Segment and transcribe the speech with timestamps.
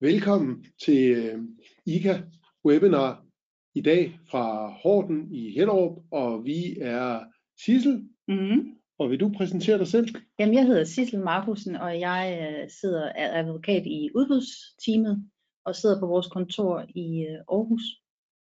[0.00, 1.38] Velkommen til øh,
[1.86, 2.22] ICA
[2.64, 3.24] webinar
[3.74, 7.20] i dag fra Horten i Hellerup, og vi er
[7.64, 8.74] Sissel, Mm-hmm.
[8.98, 10.08] og vil du præsentere dig selv?
[10.38, 15.30] Jamen, jeg hedder Sissel Markusen, og jeg øh, sidder er advokat i udbudsteamet
[15.64, 17.82] og sidder på vores kontor i øh, Aarhus.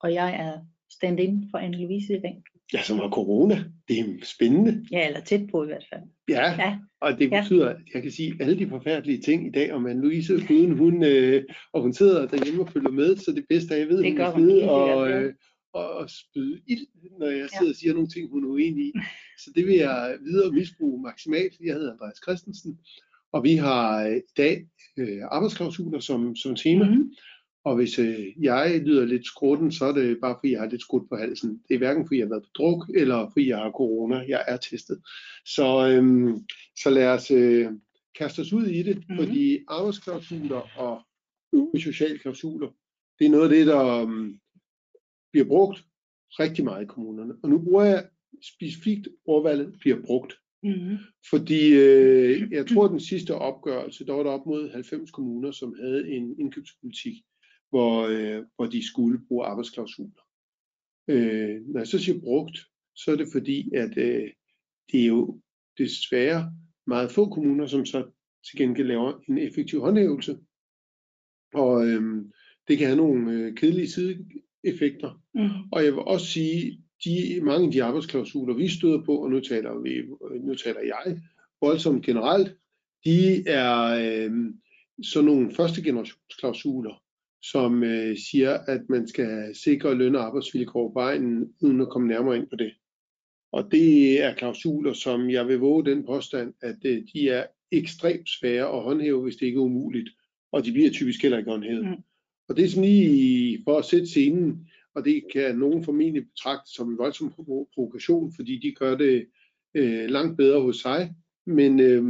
[0.00, 2.42] Og jeg er stand-in for Anne-Louise i dag.
[2.72, 3.64] Ja, som har corona.
[3.88, 4.86] Det er spændende.
[4.92, 6.02] Ja, eller tæt på i hvert fald.
[6.28, 6.78] Ja, Ja.
[7.00, 7.40] og det Ja.
[7.42, 11.04] betyder, at jeg kan sige alle de forfærdelige ting i dag om Anne-Louise, uden hun,
[11.04, 14.32] øh, og hun sidder derhjemme og følger med, så det bedste er, jeg ved, Det
[14.32, 15.20] hun helt og, ja.
[15.20, 15.34] øh,
[15.72, 16.86] og, og spyde ild,
[17.18, 17.58] når jeg Ja.
[17.58, 18.92] sidder og siger nogle ting, hun er uenig i.
[19.38, 21.52] Så det vil jeg videre misbruge maksimalt.
[21.64, 22.78] Jeg hedder Andreas Christensen,
[23.32, 24.66] og vi har øh, i dag
[24.98, 26.84] øh, arbejdsklausuler som, som tema.
[26.84, 27.10] Mm-hmm.
[27.68, 30.80] Og hvis øh, jeg lyder lidt skrutten, så er det bare fordi, jeg har lidt
[30.82, 31.62] skrudt på halsen.
[31.68, 34.24] Det er hverken fordi, jeg har været på druk, eller fordi, jeg har corona.
[34.28, 35.02] Jeg er testet.
[35.46, 36.34] Så, øhm,
[36.82, 37.66] så lad os øh,
[38.18, 39.04] kaste os ud i det, Mhm.
[39.08, 39.24] mm-hmm.
[39.26, 41.02] fordi arbejdsklausuler og
[41.80, 42.68] sociale klausuler,
[43.18, 44.38] det er noget af det, der øhm,
[45.32, 45.84] bliver brugt
[46.30, 47.34] rigtig meget i kommunerne.
[47.42, 48.08] Og nu bruger jeg
[48.42, 50.32] specifikt ordvalget bliver brugt.
[50.62, 50.96] Mm-hmm.
[51.30, 55.50] Fordi øh, jeg tror, at den sidste opgørelse, der var der op mod 90 kommuner,
[55.50, 57.14] som havde en indkøbspolitik,
[57.70, 60.22] hvor, øh, hvor de skulle bruge arbejdsklausuler.
[61.08, 62.58] Øh, når jeg så siger brugt,
[62.96, 64.30] så er det fordi, at øh,
[64.92, 65.40] det er jo
[65.78, 66.52] desværre
[66.86, 68.10] meget få kommuner, som så
[68.46, 70.38] til gengæld laver en effektiv håndhævelse.
[71.54, 72.24] Og øh,
[72.68, 75.22] det kan have nogle øh, kedelige sideeffekter.
[75.34, 75.72] Mm-hmm.
[75.72, 79.40] Og jeg vil også sige, de mange af de arbejdsklausuler, vi støder på, og nu
[79.40, 80.02] taler, vi,
[80.40, 81.20] nu taler jeg
[81.60, 82.56] voldsomt generelt,
[83.04, 84.54] de er øh,
[85.02, 87.02] sådan nogle første generationsklausuler,
[87.42, 92.08] som øh, siger, at man skal sikre løn- og arbejdsvilkår på vejen, uden at komme
[92.08, 92.74] nærmere ind på det.
[93.52, 98.28] Og det er klausuler, som jeg vil våge den påstand, at øh, de er ekstremt
[98.28, 100.10] svære at håndhæve, hvis det ikke er umuligt.
[100.52, 101.84] Og de bliver typisk heller ikke håndhævet.
[101.84, 102.02] Mm.
[102.48, 106.72] Og det er sådan lige for at sætte scenen, og det kan nogen formentlig betragte
[106.72, 109.26] som en voldsom provo- provokation, fordi de gør det
[109.74, 111.14] øh, langt bedre hos sig.
[111.46, 112.04] Men, øh,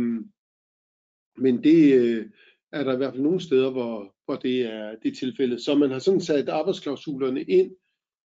[1.39, 2.27] men det øh,
[2.73, 5.61] er der i hvert fald nogle steder, hvor, hvor det er det er tilfældet.
[5.61, 7.71] Så man har sådan sat arbejdsklausulerne ind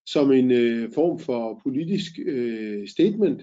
[0.06, 3.42] som en øh, form for politisk øh, statement.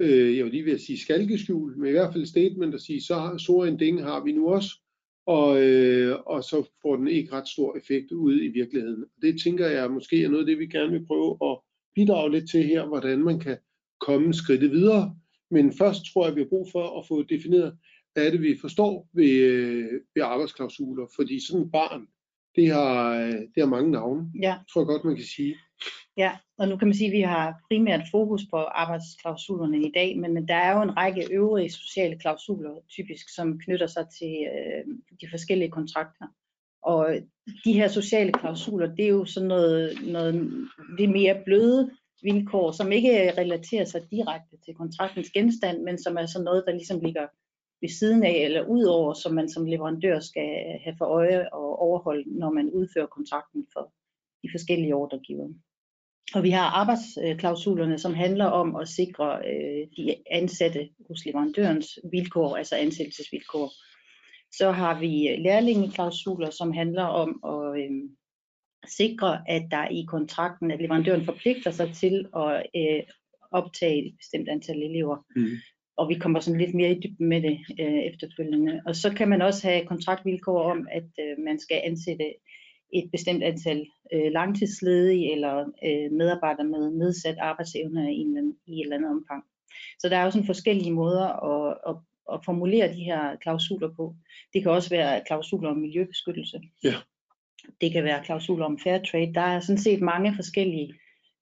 [0.00, 3.02] Øh, jeg vil lige ved at sige skalkeskjul, men i hvert fald statement at sige,
[3.02, 4.70] så, har- så en ding har vi nu også,
[5.26, 9.04] og, øh, og så får den ikke ret stor effekt ud i virkeligheden.
[9.22, 11.58] Det tænker jeg måske er noget af det, vi gerne vil prøve at
[11.94, 13.56] bidrage lidt til her, hvordan man kan
[14.00, 15.16] komme skridtet videre.
[15.50, 17.76] Men først tror jeg, vi har brug for at få defineret,
[18.22, 21.06] er det, vi forstår ved, øh, ved arbejdsklausuler.
[21.16, 22.06] Fordi sådan et barn,
[22.56, 25.56] det har, øh, det har mange navne, Ja, tror jeg godt, man kan sige.
[26.16, 30.18] ja, og nu kan man sige, at vi har primært fokus på arbejdsklausulerne i dag,
[30.18, 34.84] men der er jo en række øvrige sociale klausuler typisk, som knytter sig til øh,
[35.20, 36.26] de forskellige kontrakter.
[36.82, 37.16] Og
[37.64, 40.34] de her sociale klausuler, det er jo sådan noget, noget
[40.98, 41.90] det mere bløde
[42.22, 46.72] vilkår, som ikke relaterer sig direkte til kontraktens genstand, men som er sådan noget, der
[46.72, 47.26] ligesom ligger
[47.80, 50.48] ved siden af eller ud over, som man som leverandør skal
[50.84, 53.92] have for øje og overholde, når man udfører kontrakten for
[54.42, 55.54] de forskellige ordregivere.
[56.34, 62.56] Og vi har arbejdsklausulerne, som handler om at sikre øh, de ansatte hos leverandørens vilkår,
[62.56, 63.72] altså ansættelsesvilkår.
[64.52, 67.90] Så har vi lærlingeklausuler, som handler om at øh,
[68.88, 73.02] sikre, at der i kontrakten, at leverandøren forpligter sig til at øh,
[73.50, 75.16] optage et bestemt antal elever.
[75.36, 75.46] Mm.
[75.96, 78.82] Og vi kommer sådan lidt mere i dybden med det øh, efterfølgende.
[78.86, 82.34] Og så kan man også have kontraktvilkår om, at øh, man skal ansætte
[82.92, 88.82] et bestemt antal øh, langtidsledige eller øh, medarbejdere med nedsat arbejdsevne i, en, i et
[88.82, 89.44] eller andet omfang.
[89.98, 91.96] Så der er jo sådan forskellige måder at, at,
[92.32, 94.14] at formulere de her klausuler på.
[94.52, 96.60] Det kan også være klausuler om miljøbeskyttelse.
[96.84, 96.94] Ja.
[97.80, 99.34] Det kan være klausuler om fair trade.
[99.34, 100.94] Der er sådan set mange forskellige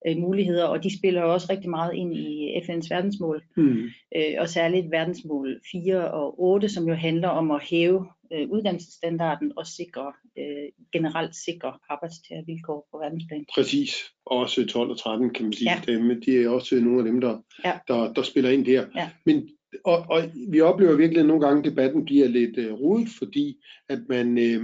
[0.07, 3.83] øh, muligheder, og de spiller også rigtig meget ind i FN's verdensmål Mm.
[4.15, 9.51] øh, og særligt verdensmål 4 og 8, som jo handler om at hæve øh, uddannelsesstandarden
[9.57, 13.45] og sikre øh, generelt sikre arbejdstagervilkår på verdensplan.
[13.55, 13.95] Præcis.
[14.25, 15.71] Også 12 og 13 kan man sige.
[15.71, 15.81] Ja.
[15.93, 17.73] Dem, de er også nogle af dem, der, Ja.
[17.87, 18.85] der, der spiller ind der.
[18.95, 19.09] Ja.
[19.25, 19.49] Men,
[19.85, 23.57] og, og vi oplever virkelig at nogle gange, at debatten bliver lidt øh, rodet, fordi
[23.89, 24.61] at man, øh,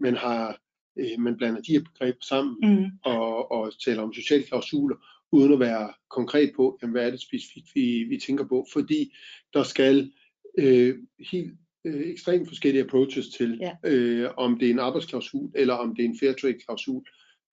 [0.00, 0.58] man har
[0.96, 2.84] øh, man blander de her begreber sammen Mm.
[3.04, 4.96] og, og taler om sociale klausuler,
[5.32, 8.66] uden at være konkret på, jamen, hvad er det specifikt, vi, vi tænker på.
[8.72, 9.14] Fordi
[9.54, 10.12] der skal
[10.58, 10.94] øh,
[11.32, 11.52] helt
[11.84, 13.90] øh, ekstremt forskellige approaches til, Ja.
[13.90, 17.04] øh, om det er en arbejdsklausul, eller om det er en fair trade klausul.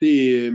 [0.02, 0.54] Det, øh,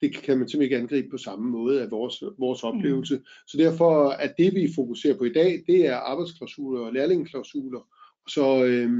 [0.00, 3.16] det kan man simpelthen ikke angribe på samme måde af vores, vores oplevelse.
[3.16, 3.24] Mm.
[3.46, 7.78] Så derfor er det, vi fokuserer på i dag, det er arbejdsklausuler og lærlingeklausuler.
[8.24, 8.90] Og så, øh,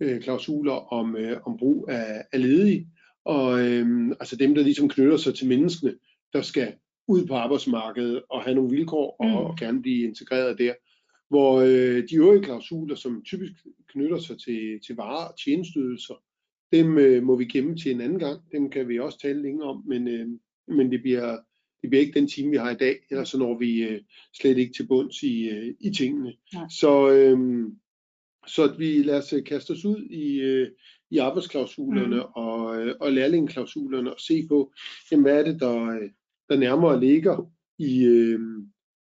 [0.00, 2.88] øh, klausuler om, øh, om brug af, af ledige,
[3.24, 5.94] og øh, altså dem, der ligesom knytter sig til menneskene,
[6.32, 6.74] der skal
[7.08, 9.36] ud på arbejdsmarkedet og have nogle vilkår og, mm.
[9.36, 10.74] og gerne blive integreret der.
[11.28, 13.52] Hvor øh, de øvrige klausuler, som typisk
[13.88, 16.14] knytter sig til, til varer og tjenesteydelser,
[16.72, 18.40] dem øh, må vi gemme til en anden gang.
[18.52, 20.28] Dem kan vi også tale længe om, men, øh,
[20.68, 21.38] men det, bliver,
[21.82, 24.00] det bliver ikke den time, vi har i dag, ellers så når vi øh,
[24.34, 26.32] slet ikke til bunds i, øh, i tingene.
[26.54, 26.60] Ja.
[26.70, 27.68] Så, øh,
[28.46, 30.70] så vi lader os øh, kaste os ud i, øh,
[31.10, 32.22] i arbejdsklausulerne mm.
[32.34, 34.72] og, øh, og lærlingeklausulerne og se på,
[35.10, 36.10] jamen, hvad er det, der, øh,
[36.48, 38.40] der nærmere ligger i, øh,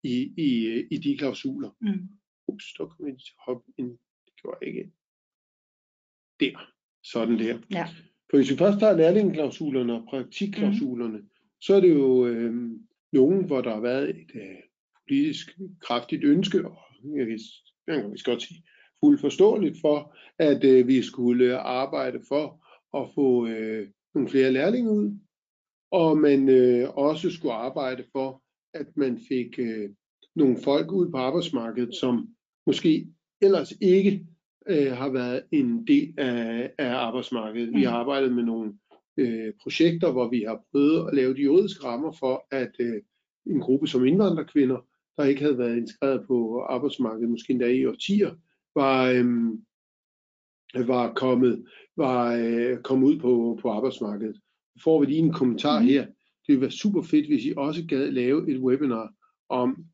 [0.04, 1.70] i, i, i de klausuler.
[1.82, 2.08] Mm.
[2.48, 3.16] Ups, der kom jeg
[3.46, 3.92] hoppe ind.
[4.26, 4.92] Det gjorde jeg ikke.
[6.40, 6.74] Der.
[7.04, 7.58] Sådan der.
[7.72, 7.88] Ja.
[8.30, 11.30] For hvis vi først tager lærlingeklausulerne og praktikklausulerne, mm.
[11.62, 12.72] så er det jo øh,
[13.12, 14.58] nogen, hvor der har været et øh,
[15.08, 17.40] politisk kraftigt ønske, og jeg kan,
[17.88, 18.64] jeg kan godt sige,
[19.04, 22.66] fuldt forståeligt for, at øh, vi skulle arbejde for
[22.98, 25.20] at få øh, nogle flere lærlinge ud,
[25.92, 29.90] og man øh, også skulle arbejde for, at man fik øh,
[30.36, 32.28] nogle folk ud på arbejdsmarkedet, som
[32.68, 33.08] måske
[33.42, 34.26] ellers ikke
[34.68, 37.74] øh, har været en del af, af arbejdsmarkedet.
[37.74, 38.00] Vi har mm.
[38.00, 38.74] arbejdet med nogle
[39.18, 43.02] øh, projekter, hvor vi har prøvet at lave de juridiske rammer for, at øh,
[43.46, 44.86] en gruppe som indvandrerkvinder,
[45.18, 48.36] der ikke havde været integreret på arbejdsmarkedet, måske endda i årtier,
[48.78, 51.66] var, øh, var kommet
[51.98, 54.40] var øh, kommet ud på, på arbejdsmarkedet.
[54.84, 55.86] Får vi lige en kommentar mm.
[55.86, 56.06] her.
[56.06, 59.14] Det ville være super fedt, hvis I også gad lave et webinar
[59.50, 59.86] om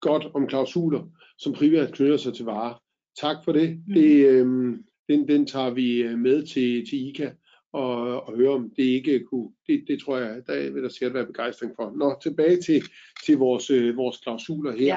[0.00, 1.02] godt om klausuler,
[1.38, 2.82] som primært knytter sig til varer.
[3.20, 3.82] Tak for det.
[3.86, 3.94] Mm.
[3.94, 4.76] det øh,
[5.08, 7.30] den, den tager vi øh, med til, til ICA
[7.72, 9.50] og, og høre om det ikke kunne.
[9.66, 11.92] Det, det tror jeg, der vil der sikkert være begejstring for.
[11.96, 12.82] Nå, tilbage til,
[13.26, 14.96] til vores, øh, vores klausuler her.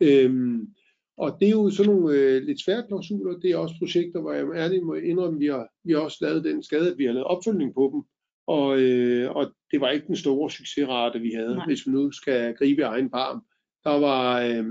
[0.00, 0.24] Ja.
[0.24, 0.74] Øhm,
[1.20, 3.38] og det er jo sådan nogle øh, lidt svære klausuler.
[3.38, 6.18] Det er også projekter, hvor jeg ærligt må indrømme, at vi har, vi har også
[6.20, 8.02] lavet den skade, at vi har lavet opfølgning på dem.
[8.46, 11.66] Og, øh, og det var ikke den store succesrate, vi havde, Nej.
[11.66, 13.42] hvis vi nu skal gribe egen barm.
[13.84, 14.64] Der var, øh,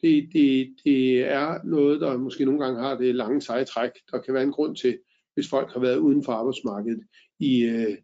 [0.00, 3.90] det, det, det er noget, der måske nogle gange har det lange seje træk.
[4.10, 4.98] Der kan være en grund til,
[5.34, 7.00] hvis folk har været uden for arbejdsmarkedet
[7.40, 7.96] i, øh,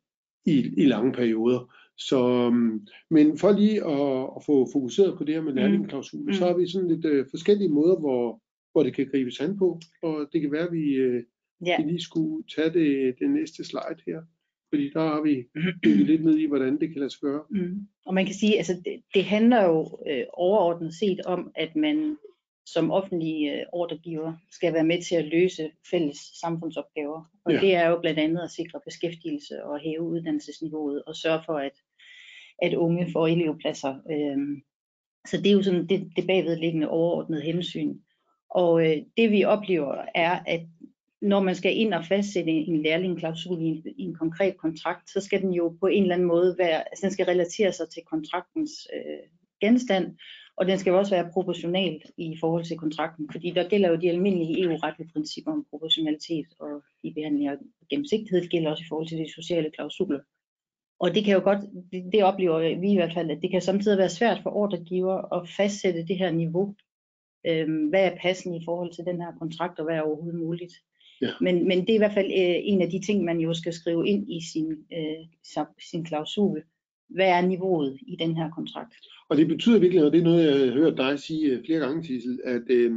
[0.46, 1.74] i, i lange perioder.
[1.98, 2.50] Så,
[3.10, 6.32] men for lige at, at få fokuseret på det her med lærlingklausul, mm.
[6.32, 9.80] så har vi sådan lidt øh, forskellige måder, hvor, hvor det kan gribes an på,
[10.02, 11.22] og det kan være, at vi, øh,
[11.68, 11.84] yeah.
[11.84, 14.22] vi lige skulle tage det, det næste slide her.
[14.72, 15.34] Fordi der har vi
[16.06, 17.42] lidt ned i, hvordan det kan lade sig gøre.
[17.50, 17.88] Mm.
[18.06, 22.16] Og man kan sige, altså det, det handler jo øh, overordnet set om, at man
[22.66, 27.30] som offentlig øh, ordregiver skal være med til at løse fælles samfundsopgaver.
[27.44, 27.60] Og ja.
[27.60, 31.72] det er jo blandt andet at sikre beskæftigelse og hæve uddannelsesniveauet og sørge for, at,
[32.62, 33.94] at unge får elevpladser.
[34.10, 34.62] Øh,
[35.26, 37.98] så det er jo sådan det, det bagvedliggende overordnede hensyn.
[38.50, 40.60] Og øh, det vi oplever er, at
[41.22, 45.20] når man skal ind og fastsætte en lærlingklausul i en, i en konkret kontrakt, så
[45.20, 48.02] skal den jo på en eller anden måde være, altså den skal relatere sig til
[48.10, 49.28] kontraktens øh,
[49.60, 50.16] genstand,
[50.56, 54.10] og den skal også være proportional i forhold til kontrakten, fordi der gælder jo de
[54.10, 57.58] almindelige EU-retlige principper om proportionalitet og i behandling og
[57.90, 60.20] gennemsigtighed, det gælder også i forhold til de sociale klausuler.
[61.00, 61.58] Og det kan jo godt,
[61.92, 65.34] det, det oplever vi i hvert fald, at det kan samtidig være svært for ordregiver
[65.34, 66.74] at fastsætte det her niveau.
[67.46, 70.72] Øhm, hvad er passende i forhold til den her kontrakt, og hvad er overhovedet muligt?
[71.20, 71.30] Ja.
[71.40, 73.72] Men, men det er i hvert fald øh, en af de ting, man jo skal
[73.72, 76.62] skrive ind i sin, øh, sin klausul.
[77.08, 78.94] Hvad er niveauet i den her kontrakt?
[79.28, 81.78] Og det betyder virkelig, og det er noget, jeg har hørt dig sige øh, flere
[81.78, 82.92] gange, Tissel, at øh,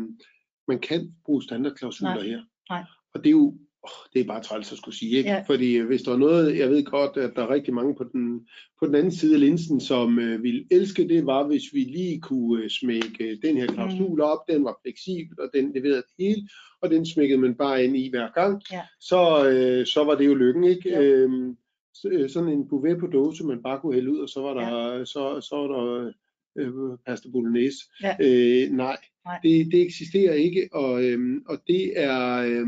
[0.67, 2.23] man kan bruge standardklausuler Nej.
[2.23, 2.41] her.
[2.69, 2.83] Nej.
[3.13, 5.29] Og det er jo oh, det er bare træls at skulle sige, ikke?
[5.29, 5.43] Ja.
[5.47, 8.03] Fordi øh, hvis der er noget, jeg ved godt, at der er rigtig mange på
[8.03, 8.47] den,
[8.79, 12.21] på den anden side af linsen, som øh, vil elske det, var, hvis vi lige
[12.21, 14.21] kunne øh, smække den her klausul mm.
[14.21, 16.47] op, den var fleksibel, og den leverede det hele,
[16.81, 18.81] og den smækkede man bare ind i hver gang, ja.
[18.99, 20.89] så, øh, så var det jo lykken, ikke?
[20.89, 21.01] Ja.
[21.01, 21.57] Øhm,
[22.05, 24.97] øh, sådan en bouvet på dåse, man bare kunne hælde ud, og så var der,
[24.97, 25.05] ja.
[25.05, 26.11] så, så var der
[26.57, 27.77] øh, pasta bolognese.
[28.03, 28.15] Ja.
[28.19, 29.39] Øh, nej, nej.
[29.43, 32.67] Det, det eksisterer ikke, og, øh, og det er øh,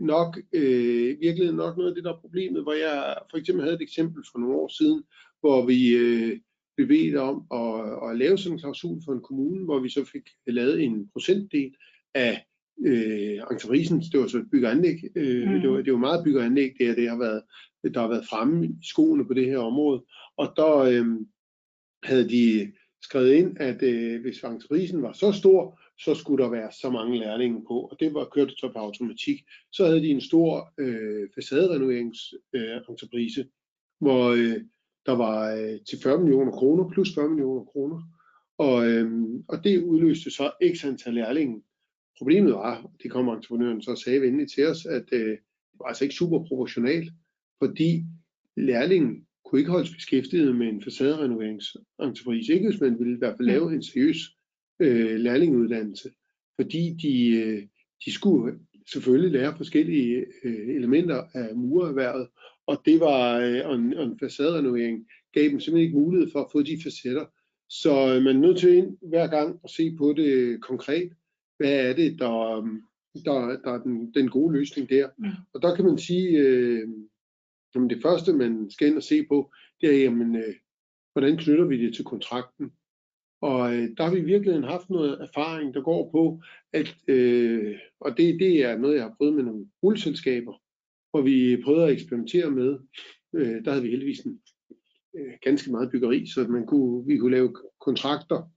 [0.00, 3.76] nok øh, virkelig nok noget af det, der er problemet, hvor jeg for eksempel havde
[3.76, 5.02] et eksempel for nogle år siden,
[5.40, 6.40] hvor vi øh,
[6.76, 10.04] blev bedt om at, at lave sådan en klausul for en kommune, hvor vi så
[10.04, 11.74] fik lavet en procentdel
[12.14, 12.46] af
[12.86, 15.60] øh, entreprisen, det var så bygge anlæg, øh, mm.
[15.60, 17.42] det, var, det var meget bygge anlæg, det, her, det har været,
[17.94, 20.04] der har været fremme i skoene på det her område,
[20.36, 21.06] og der øh,
[22.02, 22.72] havde de
[23.02, 27.18] skrevet ind, at øh, hvis entreprisen var så stor, så skulle der være så mange
[27.18, 29.44] lærlinge på, og det var kørt så på automatik.
[29.72, 33.46] Så havde de en stor øh, facaderenoveringsentreprise, øh,
[34.00, 34.60] hvor øh,
[35.06, 38.02] der var øh, til 40 millioner kroner, plus 40 millioner kroner,
[38.58, 39.12] og, øh,
[39.48, 41.62] og det udløste så x antal lærlinge.
[42.18, 45.38] problemet var, det kom entreprenøren så sagde venligt til os, at øh, det
[45.78, 47.12] var altså ikke super proportionalt,
[47.58, 48.04] fordi
[48.56, 53.48] lærlingen kunne ikke holdes beskæftiget med en facaderenoveringsentreprise, ikke hvis man ville i hvert fald
[53.48, 54.36] lave en seriøs
[54.80, 56.10] øh, lærlinguddannelse,
[56.60, 57.62] fordi de, øh,
[58.04, 58.58] de skulle
[58.92, 62.28] selvfølgelig lære forskellige øh, elementer af murerhvervet,
[62.66, 66.62] og det var øh, en, en facaderenovering gav dem simpelthen ikke mulighed for at få
[66.62, 67.26] de facetter.
[67.68, 71.12] Så øh, man er nødt til ind hver gang at se på det konkret.
[71.58, 72.32] Hvad er det, der,
[73.24, 75.08] der, der er den, den gode løsning der?
[75.18, 75.26] Mm.
[75.54, 76.88] Og der kan man sige, øh,
[77.74, 80.54] jamen det første man skal ind og se på, det er, jamen, øh,
[81.12, 82.72] hvordan knytter vi det til kontrakten?
[83.46, 88.16] Og øh, der har vi virkelig haft noget erfaring, der går på, at, øh, og
[88.16, 90.54] det, det er noget, jeg har prøvet med nogle boligselskaber,
[91.10, 92.78] hvor vi prøvede at eksperimentere med.
[93.34, 94.40] Øh, der havde vi heldigvis en,
[95.16, 98.50] øh, ganske meget byggeri, så man kunne, vi kunne lave kontrakter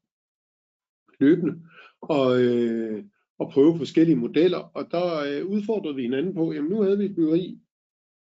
[1.20, 1.62] løbende
[2.02, 3.04] og, øh,
[3.40, 4.72] og prøve forskellige modeller.
[4.78, 7.60] Og der øh, udfordrede vi hinanden på, jamen nu havde vi et byggeri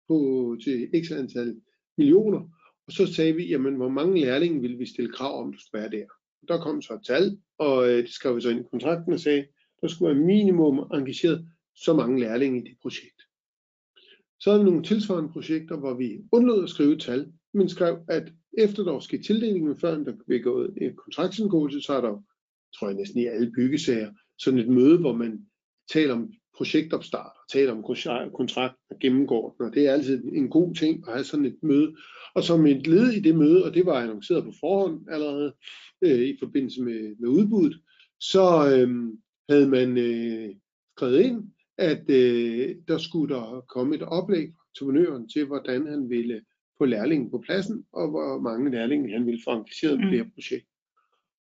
[0.08, 1.60] på, til x antal
[1.98, 2.40] millioner,
[2.86, 5.80] og så sagde vi, jamen hvor mange lærlinge ville vi stille krav om, du skulle
[5.82, 6.17] være der.
[6.48, 9.20] Der kom så et tal, og øh, det skrev vi så ind i kontrakten og
[9.20, 9.46] sagde,
[9.80, 13.22] der skulle være minimum engageret så mange lærlinge i det projekt.
[14.40, 18.32] Så er der nogle tilsvarende projekter, hvor vi undlod at skrive tal, men skrev, at
[18.58, 22.22] efter der var tildelingen, før der blev gået en kontraktindgåelse, så er der,
[22.78, 25.46] tror jeg næsten i alle byggesager, sådan et møde, hvor man
[25.92, 27.82] taler om projektopstart, og taler om
[28.32, 31.58] kontrakt og gennemgår den, og det er altid en god ting at have sådan et
[31.62, 31.96] møde.
[32.34, 35.54] Og som et led i det møde, og det var annonceret på forhånd allerede
[36.02, 37.80] øh, i forbindelse med, med udbuddet,
[38.20, 38.88] så øh,
[39.50, 40.54] havde man øh,
[40.96, 41.44] skrevet ind,
[41.78, 46.40] at øh, der skulle der komme et oplæg fra entreprenøren til, hvordan han ville
[46.78, 50.04] få lærlingen på pladsen, og hvor mange lærlinge han ville få engageret mm.
[50.04, 50.66] på det her projekt.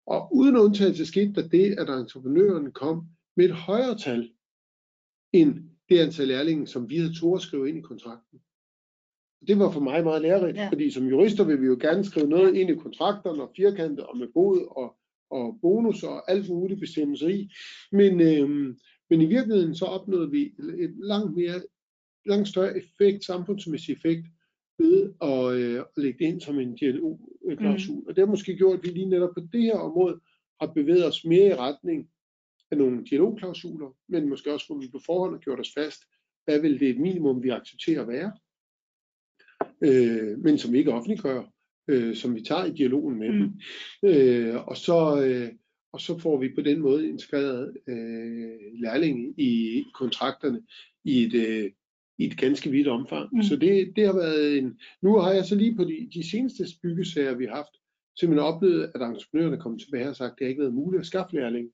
[0.06, 3.06] Og uden undtagelse skete der det, at entreprenøren kom
[3.36, 4.30] med et højere tal
[5.32, 5.54] end
[5.88, 8.38] det antal lærlinge, som vi havde tog at skrive ind i kontrakten.
[9.48, 10.68] Det var for mig meget lærerigt, ja.
[10.68, 14.16] fordi som jurister vil vi jo gerne skrive noget ind i kontrakterne og firkantet og
[14.16, 14.96] med bod og,
[15.30, 17.50] og bonus og alt muligt bestemmelser i.
[17.92, 18.74] Men, øh,
[19.10, 20.42] men i virkeligheden så opnåede vi
[20.78, 21.62] et langt mere,
[22.26, 24.26] langt større effekt, samfundsmæssig effekt,
[24.78, 27.96] ved at, øh, at lægge det ind som en dialogklausul.
[27.96, 28.06] Mm.
[28.06, 30.20] Og det har måske gjort, at vi lige netop på det her område
[30.60, 32.08] har bevæget os mere i retning
[32.70, 36.02] af nogle dialogklausuler, men måske også, hvor vi på forhånd har gjort os fast,
[36.44, 38.32] hvad vil det et minimum, vi accepterer at være,
[39.84, 41.42] øh, men som vi ikke offentliggør,
[41.88, 43.38] øh, som vi tager i dialogen med mm.
[43.38, 43.52] dem.
[44.02, 45.52] Øh, og så, øh,
[45.92, 50.62] og så får vi på den måde integreret øh, lærlinge i kontrakterne
[51.04, 51.70] i et, øh,
[52.18, 53.28] i et ganske vidt omfang.
[53.32, 53.42] Mm.
[53.42, 54.80] Så det, det har været en...
[55.02, 57.72] Nu har jeg så lige på de, de seneste byggesager, vi har haft,
[58.20, 61.06] simpelthen oplevet, at entreprenørerne kom tilbage og sagt, at det har ikke været muligt at
[61.06, 61.70] skaffe lærlinge.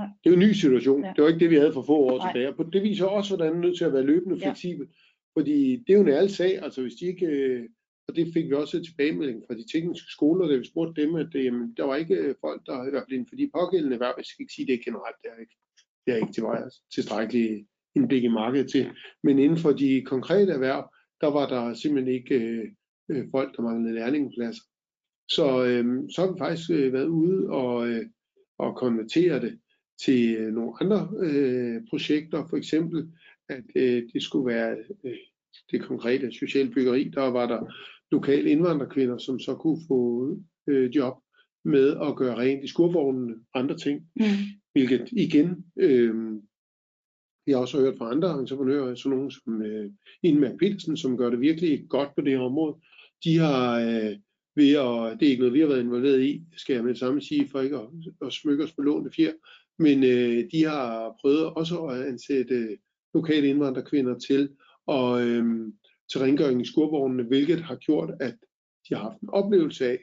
[0.00, 0.08] Nej.
[0.20, 1.04] Det er jo en ny situation.
[1.04, 1.12] Ja.
[1.16, 2.32] Det var ikke det, vi havde for få år Nej.
[2.32, 2.70] tilbage.
[2.72, 4.86] Det viser også, hvordan man er nødt til at være løbende fleksibel.
[4.86, 5.40] Ja.
[5.40, 6.62] Fordi det er jo en ærlig sag.
[6.64, 7.26] Altså hvis de ikke...
[7.26, 7.68] Øh,
[8.08, 11.28] og det fik vi også tilbagemelding fra de tekniske skoler, da vi spurgte dem, at
[11.32, 13.94] det, jamen, der var ikke øh, folk, der i hvert fald inden for de pågældende
[13.94, 15.56] erhverv, jeg skal ikke sige det generelt, det er ikke,
[16.06, 16.44] det er ikke til
[16.94, 17.66] tilstrækkeligt
[17.96, 18.90] indblik i markedet til.
[19.22, 22.64] Men inden for de konkrete erhverv, der var der simpelthen ikke øh,
[23.10, 24.62] øh folk, der manglede lærlingepladser.
[25.28, 28.06] Så, øh, så har vi faktisk øh, været ude og, øh,
[28.58, 29.58] og konvertere det
[30.04, 33.08] til øh, nogle andre øh, projekter, for eksempel
[33.48, 35.16] at øh, det skulle være øh,
[35.70, 37.04] det konkrete sociale byggeri.
[37.04, 37.74] Der var der
[38.12, 40.30] lokale indvandrerkvinder, som så kunne få
[40.66, 41.14] øh, job
[41.64, 44.22] med at gøre rent i skurvognene og andre ting, mm.
[44.72, 46.14] hvilket igen øh,
[47.46, 49.90] jeg har også hørt fra andre entreprenører, sådan nogle som øh,
[50.22, 52.76] Ingemar Petersen, som gør det virkelig godt på det her område.
[53.24, 54.16] De har øh,
[54.56, 56.98] ved at, det er ikke noget, vi har været involveret i, skal jeg med det
[56.98, 57.88] samme sige, for ikke at,
[58.26, 59.32] at smykke os på lånte fjer,
[59.80, 62.76] men øh, de har prøvet også at ansætte øh,
[63.14, 64.50] lokale indvandrerkvinder til,
[64.86, 65.44] og, øh,
[66.10, 68.36] til rengøring i skurvognene, hvilket har gjort, at
[68.88, 69.98] de har haft en oplevelse af,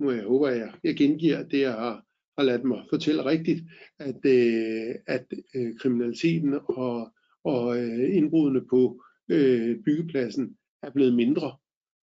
[0.00, 2.08] nu jeg håber, jeg, jeg gengiver det, jeg har
[2.38, 3.60] har ladt mig fortælle rigtigt,
[3.98, 7.12] at, øh, at øh, kriminaliteten og,
[7.44, 11.56] og øh, indbrudene på øh, byggepladsen er blevet mindre.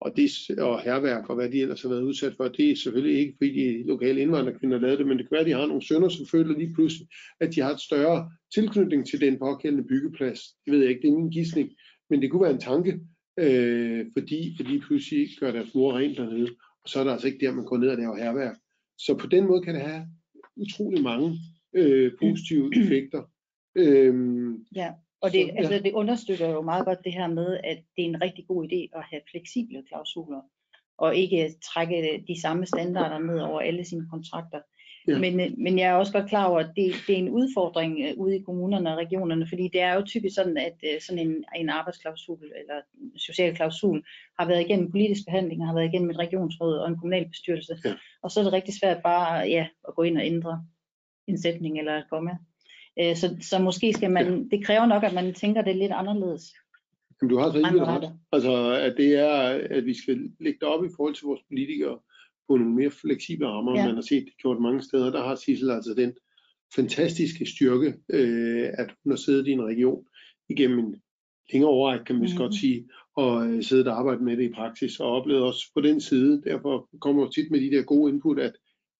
[0.04, 3.18] Og, det, og herværk og hvad de ellers har været udsat for, det er selvfølgelig
[3.18, 5.86] ikke, fordi de lokale indvandrerkvinder lavede det, men det kan være, at de har nogle
[5.86, 7.08] sønner, som føler lige pludselig,
[7.40, 10.40] at de har et større tilknytning til den pågældende byggeplads.
[10.64, 11.70] Det ved jeg ikke, det er min gidsning,
[12.10, 13.00] men det kunne være en tanke,
[13.38, 16.50] øh, fordi at de pludselig gør deres mor rent dernede,
[16.82, 18.56] og så er der altså ikke der, man går ned og laver herværk.
[18.98, 20.06] Så på den måde kan det have
[20.56, 21.38] utrolig mange
[21.76, 23.22] øh, positive effekter.
[23.74, 24.90] Øhm, ja,
[25.22, 25.58] og det, så, ja.
[25.58, 28.64] altså, det understøtter jo meget godt det her med, at det er en rigtig god
[28.64, 30.40] idé at have fleksible klausuler,
[30.98, 34.60] og ikke trække de samme standarder ned over alle sine kontrakter.
[35.08, 35.18] Ja.
[35.18, 38.00] Men, øh, men jeg er også godt klar over, at det, det er en udfordring
[38.04, 41.28] øh, ude i kommunerne og regionerne, fordi det er jo typisk sådan, at øh, sådan
[41.28, 44.02] en, en arbejdsklausul eller en social klausul
[44.38, 47.76] har været igennem politisk behandling, har været igennem et regionsråd og en kommunalbestyrelse.
[47.84, 47.94] Ja.
[48.22, 50.66] Og så er det rigtig svært bare ja, at gå ind og ændre
[51.26, 52.36] en sætning eller et komma.
[52.98, 54.56] Så, så måske skal man, ja.
[54.56, 56.42] det kræver nok, at man tænker det lidt anderledes.
[57.22, 58.12] Jamen, du har så ikke ret.
[58.32, 59.38] Altså, at det er,
[59.70, 61.98] at vi skal lægge det op i forhold til vores politikere
[62.48, 63.86] på nogle mere fleksible rammer, ja.
[63.86, 65.10] man har set det gjort mange steder.
[65.10, 66.12] Der har Sissel altså den
[66.74, 70.04] fantastiske styrke, øh, at hun har siddet i en region
[70.48, 70.94] igennem en
[71.52, 72.38] længere overræk, kan man mm.
[72.38, 75.80] godt sige, og øh, siddet og arbejdet med det i praksis, og oplevet også på
[75.80, 76.42] den side.
[76.44, 78.52] Derfor kommer jeg tit med de der gode input, at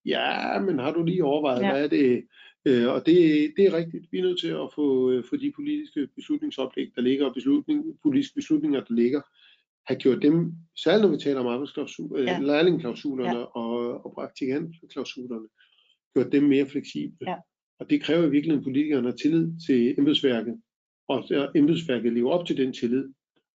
[0.04, 1.72] ja, men har du lige overvejet, ja.
[1.72, 2.24] hvad er det,
[2.66, 3.16] Øh, og det,
[3.56, 4.12] det er rigtigt.
[4.12, 7.98] Vi er nødt til at få, øh, få de politiske beslutningsoplæg, der ligger, og beslutning,
[8.02, 9.20] politiske beslutninger, der ligger,
[9.86, 12.38] have gjort dem, særligt når vi taler om arbejdsklausul, øh, ja.
[12.38, 13.44] lærlingklausulerne ja.
[13.44, 15.48] og, og praktikantklausulerne,
[16.14, 17.30] gjort dem mere fleksible.
[17.30, 17.36] Ja.
[17.78, 20.60] Og det kræver virkelig, at politikerne har tillid til embedsværket,
[21.08, 23.08] og at embedsværket lever op til den tillid,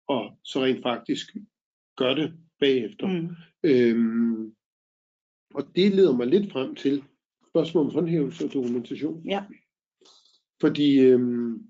[0.08, 1.36] og så rent faktisk
[1.96, 3.06] gør det bagefter.
[3.06, 3.28] Mm.
[3.62, 4.52] Øhm,
[5.54, 7.02] og det leder mig lidt frem til,
[7.64, 9.22] spørgsmål om håndhævelse og dokumentation.
[9.26, 9.44] Ja.
[10.60, 11.62] Fordi øhm,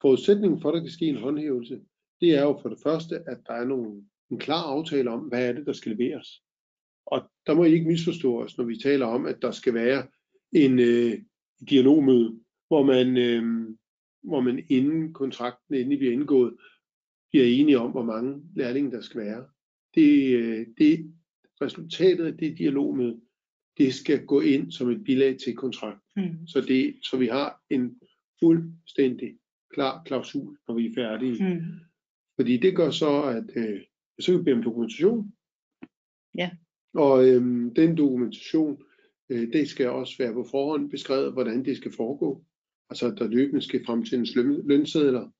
[0.00, 1.80] forudsætningen for, at der kan ske en håndhævelse,
[2.20, 5.48] det er jo for det første, at der er nogle, en klar aftale om, hvad
[5.48, 6.42] er det, der skal leveres.
[7.06, 10.06] Og der må I ikke misforstå os, når vi taler om, at der skal være
[10.52, 11.18] en øh,
[11.70, 13.68] dialogmøde, hvor man, øh,
[14.22, 16.56] hvor man inden kontrakten endelig bliver indgået,
[17.30, 19.46] bliver enige om, hvor mange lærlinge der skal være.
[19.94, 21.14] Det, øh, det
[21.62, 23.20] resultatet af det dialogmøde,
[23.78, 26.00] det skal gå ind som et bilag til kontrakt.
[26.16, 26.46] Mm.
[26.46, 28.00] Så, det, så vi har en
[28.40, 29.38] fuldstændig
[29.74, 31.54] klar klausul, når vi er færdige.
[31.54, 31.62] Mm.
[32.40, 33.80] Fordi det gør så, at øh,
[34.20, 35.32] så kan vi bede om dokumentation.
[36.38, 36.50] Ja.
[36.94, 37.42] Og øh,
[37.76, 38.82] den dokumentation,
[39.30, 42.44] øh, det skal også være på forhånd beskrevet, hvordan det skal foregå.
[42.90, 44.26] Altså, der løbende skal frem til en
[44.66, 45.30] lønsedler,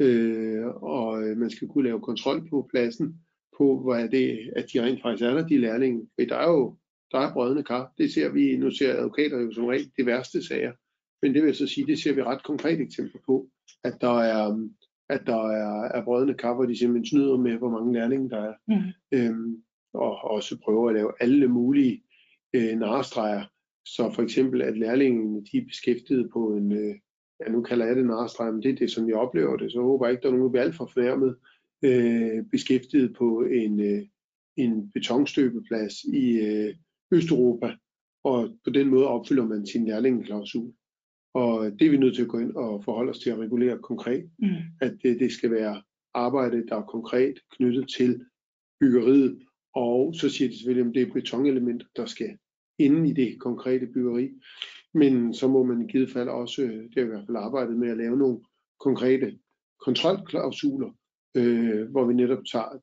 [0.00, 3.20] øh, og øh, man skal kunne lave kontrol på pladsen,
[3.58, 6.08] på hvad er det, at de rent faktisk er der, de lærlinge.
[6.18, 6.76] Der er jo
[7.14, 7.92] der er brødende kar.
[7.98, 10.72] Det ser vi, nu ser advokater jo som regel de værste sager.
[11.22, 13.48] Men det vil jeg så sige, det ser vi ret konkret eksempler på,
[13.84, 14.68] at der er,
[15.08, 18.40] at der er, er brødende kar, hvor de simpelthen snyder med, hvor mange lærlinge der
[18.40, 18.54] er.
[18.68, 19.18] Mm.
[19.18, 19.62] Øhm,
[19.94, 22.02] og også prøver at lave alle mulige
[22.54, 23.44] øh, narestreger.
[23.84, 26.94] Så for eksempel, at lærlingene de er beskæftiget på en, øh,
[27.40, 29.72] ja nu kalder jeg det narestreger, men det er det, som jeg oplever det.
[29.72, 31.36] Så jeg håber ikke, der er nogen, der bliver alt for fornærmet,
[31.82, 34.02] øh, beskæftiget på en, øh,
[34.56, 36.74] en betonstøbeplads i, øh,
[37.14, 37.76] Østeuropa,
[38.24, 40.72] og på den måde opfylder man sin lærlingeklausul.
[41.34, 43.78] Og det er vi nødt til at gå ind og forholde os til at regulere
[43.78, 44.48] konkret, mm.
[44.80, 45.82] at det, det skal være
[46.14, 48.24] arbejde, der er konkret knyttet til
[48.80, 49.38] byggeriet,
[49.74, 52.38] og så siger de selvfølgelig, at det er betonelementer, der skal
[52.78, 54.30] inde i det konkrete byggeri.
[54.94, 57.90] Men så må man i givet fald også, det er i hvert fald arbejdet med
[57.90, 58.40] at lave nogle
[58.80, 59.38] konkrete
[59.80, 60.90] kontrolklausuler,
[61.36, 62.78] øh, hvor vi netop tager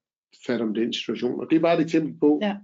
[0.48, 1.40] fat om den situation.
[1.40, 2.58] Og det er bare et eksempel på, ja.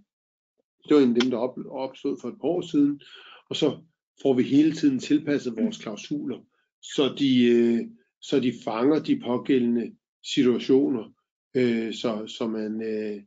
[0.90, 1.38] Det var en af dem, der
[1.70, 3.02] opstod for et par år siden.
[3.50, 3.78] Og så
[4.22, 6.40] får vi hele tiden tilpasset vores klausuler,
[6.82, 7.80] så de, øh,
[8.22, 9.92] så de fanger de pågældende
[10.24, 11.14] situationer,
[11.56, 13.22] øh, så, så man, øh,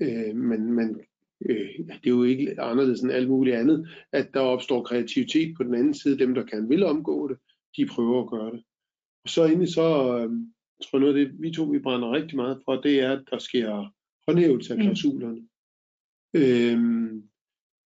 [0.00, 1.00] øh, man, man
[1.48, 5.62] øh, det er jo ikke anderledes end alt muligt andet, at der opstår kreativitet på
[5.62, 6.18] den anden side.
[6.18, 7.36] Dem, der kan vil omgå det,
[7.76, 8.62] de prøver at gøre det.
[9.24, 10.30] Og så egentlig så, øh,
[10.82, 13.24] tror jeg noget af det, vi to vi brænder rigtig meget for, det er, at
[13.30, 13.92] der sker
[14.28, 14.82] håndhævelse af mm.
[14.84, 15.40] klausulerne.
[15.40, 15.48] Mm.
[16.34, 17.22] Øhm,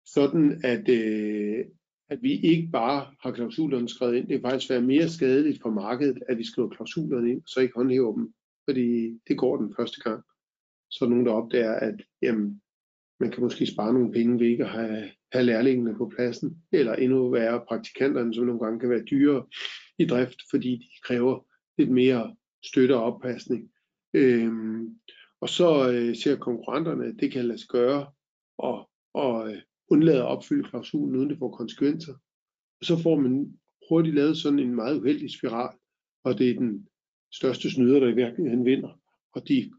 [0.06, 1.66] sådan at, øh,
[2.10, 4.28] at vi ikke bare har klausulerne skrevet ind.
[4.28, 7.74] Det kan faktisk være mere skadeligt for markedet, at vi skriver klausulerne ind, så ikke
[7.76, 8.34] håndhæver dem.
[8.70, 10.24] Fordi det går den første gang.
[10.90, 12.62] Så er nogen, der opdager, at jamen,
[13.20, 16.94] man kan måske spare nogle penge ved ikke at have, have lærlingene på pladsen, eller
[16.96, 19.46] endnu værre praktikanterne, som nogle gange kan være dyre
[20.00, 21.46] i drift, fordi de kræver
[21.78, 23.72] lidt mere støtte og oppasning.
[24.14, 25.00] Øhm,
[25.42, 28.12] og så øh, ser konkurrenterne, at det kan lade sig gøre
[28.58, 32.13] og, og øh, undlade at opfylde klausulen, uden det får konsekvenser.
[32.80, 33.54] Og så får man
[33.89, 35.78] hurtigt lavet sådan en meget uheldig spiral,
[36.24, 36.88] og det er den
[37.34, 39.00] største snyder, der i virkeligheden vinder.
[39.34, 39.72] Og de,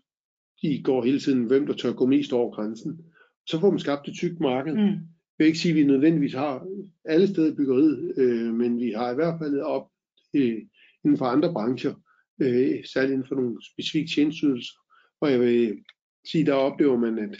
[0.62, 3.04] de går hele tiden, hvem der tør gå mest over grænsen.
[3.46, 4.74] Så får man skabt et tykt marked.
[4.74, 4.80] Mm.
[4.80, 6.66] Jeg vil ikke sige, at vi nødvendigvis har
[7.04, 9.88] alle steder byggeriet, øh, men vi har i hvert fald op
[10.34, 10.62] øh,
[11.04, 11.94] inden for andre brancher,
[12.42, 14.74] øh, særligt inden for nogle specifikke tjenestydelser.
[15.20, 15.84] Og jeg vil
[16.30, 17.36] sige, der oplever man, at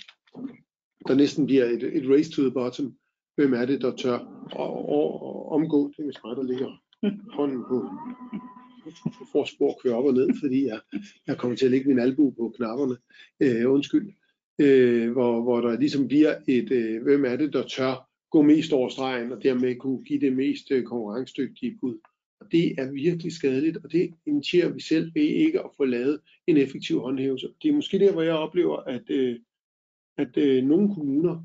[1.07, 2.95] der næsten bliver et, et race to the bottom.
[3.37, 4.19] Hvem er det, der tør
[4.65, 5.93] at, at omgå?
[5.97, 6.71] Det hvis mig, der ligger
[7.37, 7.89] hånden på
[9.33, 10.81] forspor køre op og ned, fordi jeg,
[11.27, 12.97] jeg kommer til at lægge min albu på knapperne.
[13.41, 14.13] Øh, undskyld.
[14.61, 18.73] Øh, hvor, hvor der ligesom bliver et, øh, hvem er det, der tør gå mest
[18.73, 21.99] over stregen, og dermed kunne give det mest øh, konkurrencedygtige bud.
[22.41, 26.21] Og det er virkelig skadeligt, og det initierer vi selv ved ikke at få lavet
[26.47, 27.49] en effektiv håndhævelse.
[27.63, 29.39] Det er måske der, hvor jeg oplever, at, øh,
[30.19, 31.45] at øh, nogle kommuner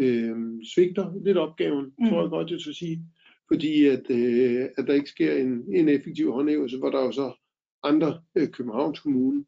[0.00, 0.36] øh,
[0.74, 2.08] svigter lidt opgaven, mm.
[2.08, 3.04] tror jeg godt, jeg skal sige.
[3.52, 7.34] Fordi at, øh, at der ikke sker en, en effektiv håndhævelse, hvor der jo så
[7.82, 9.44] andre øh, Københavns Kommune,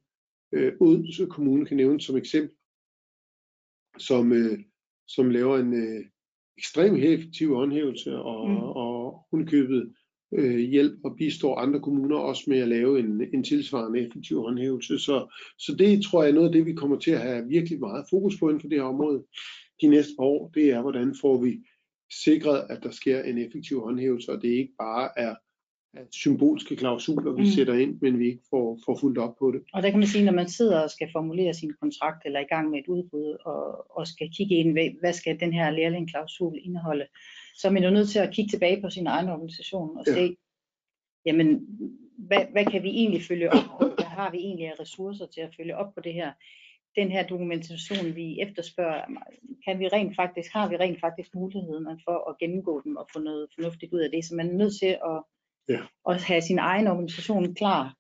[0.53, 2.57] øh, Odense Kommune kan nævnes som eksempel,
[3.99, 4.59] som, øh,
[5.09, 6.05] som laver en øh,
[6.59, 8.57] ekstremt effektiv håndhævelse og, mm.
[8.57, 9.95] og hundkøbet
[10.33, 14.99] øh, hjælp og bistår andre kommuner også med at lave en, en tilsvarende effektiv håndhævelse.
[14.99, 17.81] Så, så det tror jeg er noget af det, vi kommer til at have virkelig
[17.81, 19.25] meget fokus på inden for det her område
[19.81, 20.51] de næste par år.
[20.55, 21.59] Det er, hvordan får vi
[22.25, 25.35] sikret, at der sker en effektiv håndhævelse, og det ikke bare er
[26.11, 27.47] symbolske klausuler, vi mm.
[27.47, 29.63] sætter ind, men vi ikke får, får fuldt op på det.
[29.73, 32.45] Og der kan man sige, når man sidder og skal formulere sin kontrakt, eller er
[32.45, 36.55] i gang med et udbud, og, og skal kigge ind, hvad skal den her lærlingklausul
[36.63, 37.07] indeholde,
[37.55, 40.15] så er man jo nødt til at kigge tilbage på sin egen organisation og ja.
[40.15, 40.37] se,
[41.27, 41.67] jamen,
[42.19, 43.85] hvad, hvad kan vi egentlig følge op på?
[43.99, 46.33] Hvad har vi egentlig af ressourcer til at følge op på det her?
[46.97, 49.05] Den her dokumentation, vi efterspørger,
[49.65, 53.19] kan vi rent faktisk, har vi rent faktisk muligheden for at gennemgå dem og få
[53.19, 54.25] noget fornuftigt ud af det?
[54.25, 55.23] Så man er nødt til at,
[55.69, 55.81] ja.
[56.09, 57.97] at have sin egen organisation klar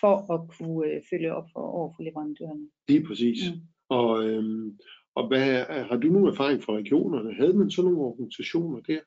[0.00, 2.68] for at kunne øh, følge op for, over for leverandørerne.
[2.88, 3.38] Lige præcis.
[3.50, 3.60] Mm.
[3.88, 4.78] Og øhm,
[5.14, 7.34] og hvad, har du nogen erfaring fra regionerne?
[7.34, 9.00] Havde man sådan nogle organisationer der?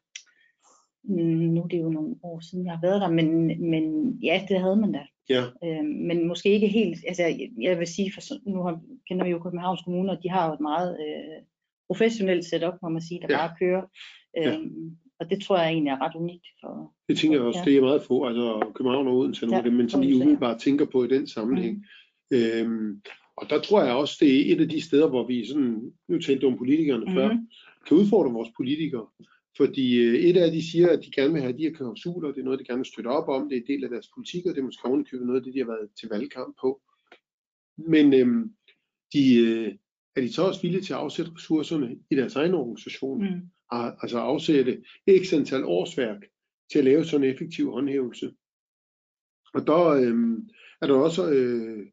[1.03, 3.27] Mm, nu er det jo nogle år siden, jeg har været der, men,
[3.71, 5.05] men ja, det havde man da.
[5.29, 5.43] Ja.
[5.63, 7.23] Øh, men måske ikke helt, altså
[7.61, 10.53] jeg vil sige, for nu har, kender vi jo Københavns Kommune, og de har jo
[10.53, 11.41] et meget øh,
[11.87, 13.37] professionelt setup, må man sige, der ja.
[13.37, 13.83] bare kører.
[14.37, 14.59] Øh, ja.
[15.19, 16.47] Og det tror jeg egentlig er ret unikt.
[16.61, 17.65] For, det tænker jeg også, ja.
[17.65, 20.85] det er meget få, altså København og Odense, ja, det, men som lige umiddelbart tænker
[20.85, 21.75] på i den sammenhæng.
[22.31, 22.37] Mm.
[22.37, 23.01] Øhm,
[23.35, 26.19] og der tror jeg også, det er et af de steder, hvor vi sådan, nu
[26.19, 27.15] talte om politikerne mm-hmm.
[27.15, 27.29] før,
[27.87, 29.07] kan udfordre vores politikere.
[29.57, 32.39] Fordi øh, et af de siger, at de gerne vil have de her klausuler, det
[32.39, 34.45] er noget, de gerne vil støtte op om, det er en del af deres politik,
[34.45, 36.81] og det er måske ovenikøbet noget af det, de har været til valgkamp på.
[37.77, 38.53] Men øhm,
[39.13, 39.73] de, øh,
[40.15, 43.21] er de så også villige til at afsætte ressourcerne i deres egen organisation?
[43.21, 43.41] Mm.
[43.71, 44.83] Altså afsætte
[45.23, 46.21] x antal årsværk
[46.71, 48.33] til at lave sådan en effektiv håndhævelse.
[49.53, 50.49] Og der øhm,
[50.81, 51.87] er der også øh,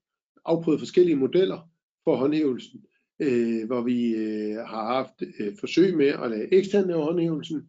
[0.44, 1.70] afprøvet forskellige modeller
[2.05, 2.81] for håndhævelsen,
[3.20, 7.62] øh, hvor vi øh, har haft øh, forsøg med at lade ekstern lave håndhævelsen.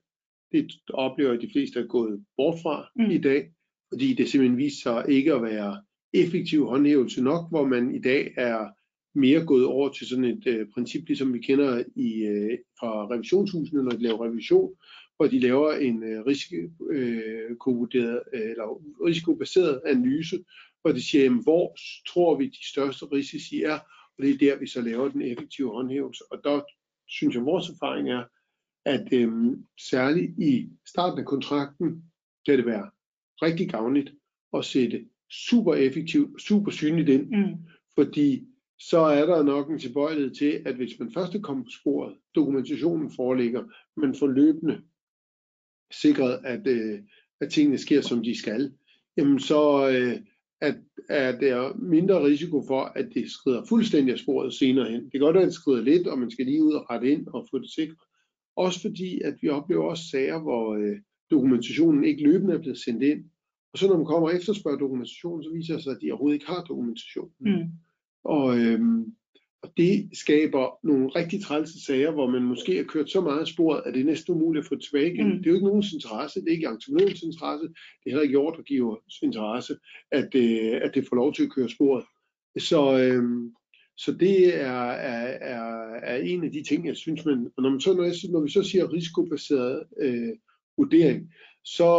[0.51, 3.11] Det oplever de fleste er gået bort fra mm.
[3.11, 3.51] i dag,
[3.89, 5.81] fordi det simpelthen viser sig ikke at være
[6.13, 8.67] effektiv håndhævelse nok, hvor man i dag er
[9.15, 13.83] mere gået over til sådan et øh, princip, ligesom vi kender i, øh, fra revisionshusene,
[13.83, 14.73] når de laver revision,
[15.17, 20.43] hvor de laver en øh, risikovurderet øh, eller risikobaseret analyse,
[20.81, 21.75] hvor de siger, jamen, hvor
[22.07, 23.79] tror vi de største risici er,
[24.17, 26.23] og det er der, vi så laver den effektive håndhævelse.
[26.31, 26.61] Og der
[27.07, 28.23] synes jeg, vores erfaring er,
[28.85, 32.03] at øhm, særligt i starten af kontrakten
[32.45, 32.89] kan det være
[33.41, 34.13] rigtig gavnligt
[34.53, 35.05] at sætte
[35.47, 37.55] super effektivt, super synligt ind, mm.
[37.95, 38.47] fordi
[38.79, 42.17] så er der nok en tilbøjelighed til, at hvis man først er kommet på sporet,
[42.35, 43.63] dokumentationen foreligger,
[43.97, 44.81] man får løbende
[45.91, 46.99] sikret, at, øh,
[47.41, 48.73] at tingene sker, som de skal,
[49.17, 50.19] jamen så, øh,
[50.61, 50.75] at,
[51.09, 55.03] at der er mindre risiko for, at det skrider fuldstændig af sporet senere hen.
[55.03, 57.11] Det kan godt være, at det skrider lidt, og man skal lige ud og rette
[57.11, 57.97] ind og få det sikret.
[58.55, 60.97] Også fordi, at vi oplever også sager, hvor øh,
[61.31, 63.23] dokumentationen ikke løbende er blevet sendt ind.
[63.73, 66.35] Og så når man kommer og efterspørger dokumentationen, så viser det sig, at de overhovedet
[66.35, 67.33] ikke har dokumentationen.
[67.39, 67.69] Mm.
[68.23, 69.15] Og, øhm,
[69.63, 73.47] og det skaber nogle rigtig trælse sager, hvor man måske har kørt så meget af
[73.47, 75.27] sporet, at det er næsten umuligt at få tilbage igen.
[75.27, 75.37] Mm.
[75.37, 78.37] Det er jo ikke nogens interesse, det er ikke entreprenørens interesse, det er heller ikke
[78.37, 79.77] ordregivers interesse,
[80.11, 82.05] at, øh, at det får lov til at køre sporet.
[82.57, 83.23] Så, øh,
[83.97, 87.69] så det er, er, er, er en af de ting, jeg synes, man, og når,
[87.69, 90.33] man så, når, jeg, når vi så siger risikobaseret øh,
[90.77, 91.89] vurdering, så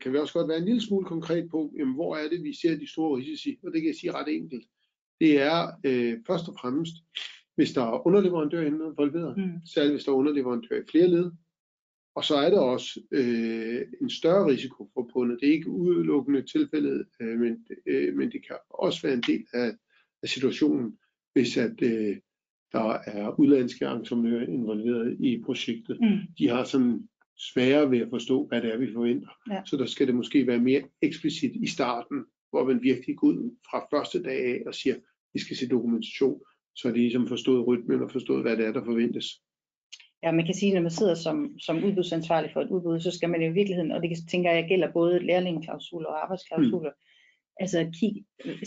[0.00, 2.52] kan vi også godt være en lille smule konkret på, jamen, hvor er det, vi
[2.60, 4.64] ser de store risici, og det kan jeg sige ret enkelt
[5.20, 6.94] det er øh, først og fremmest,
[7.54, 9.66] hvis der er underleverandører involveret, mm.
[9.74, 11.30] særligt hvis der er underleverandører i flere led.
[12.14, 15.38] Og så er der også øh, en større risiko forbundet.
[15.40, 19.46] Det er ikke udelukkende tilfældet, øh, men, øh, men det kan også være en del
[19.54, 19.70] af,
[20.22, 20.98] af situationen,
[21.32, 22.16] hvis at øh,
[22.72, 26.00] der er udlandske entreprenører involveret i projektet.
[26.00, 26.18] Mm.
[26.38, 29.28] De har sådan sværere ved at forstå, hvad det er, vi forventer.
[29.50, 29.62] Ja.
[29.66, 33.56] Så der skal det måske være mere eksplicit i starten, hvor man virkelig går ud
[33.70, 34.94] fra første dag af og siger,
[35.34, 36.40] vi skal se dokumentation,
[36.76, 39.26] så de ligesom forstået rytmen og forstået, hvad det er, der forventes.
[40.22, 43.30] Ja, man kan sige, når man sidder som, som udbudsansvarlig for et udbud, så skal
[43.30, 47.56] man i virkeligheden, og det tænker jeg gælder både lærlingeklausuler og arbejdsklausuler, mm.
[47.60, 48.24] altså kig,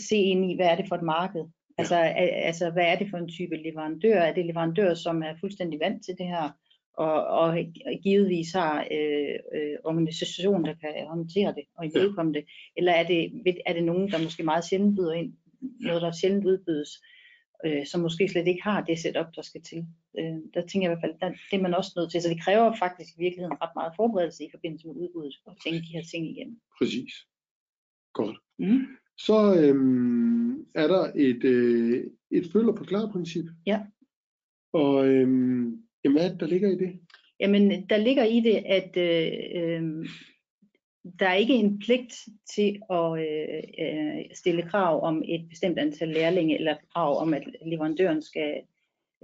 [0.08, 1.44] se ind i, hvad er det for et marked?
[1.78, 2.10] Altså, ja.
[2.48, 4.18] altså, hvad er det for en type leverandør?
[4.20, 6.50] Er det leverandør, som er fuldstændig vant til det her
[6.96, 7.58] og, og
[8.02, 12.38] givetvis har øh, øh, organisationen, der kan håndtere det og imødekomme ja.
[12.38, 13.32] det, eller er det,
[13.66, 15.32] er det nogen, der måske meget sjældent byder ind,
[15.80, 16.90] noget der sjældent udbydes,
[17.66, 19.86] øh, som måske slet ikke har det setup, der skal til.
[20.18, 22.28] Øh, der tænker jeg i hvert fald, der, det er man også nødt til, så
[22.28, 25.96] det kræver faktisk i virkeligheden ret meget forberedelse i forbindelse med udbuddet, og tænke de
[25.96, 26.60] her ting igen.
[26.78, 27.12] Præcis.
[28.12, 28.36] Godt.
[28.58, 28.86] Mm.
[29.18, 33.44] Så øhm, er der et, øh, et følger på klar princip.
[33.66, 33.80] Ja.
[34.72, 37.00] Og øhm, jamen, hvad der ligger i det?
[37.40, 40.08] Jamen, der ligger i det, at øh, øh,
[41.18, 42.14] der er ikke en pligt
[42.54, 47.42] til at øh, øh, stille krav om et bestemt antal lærlinge, eller krav om, at
[47.66, 48.62] leverandøren skal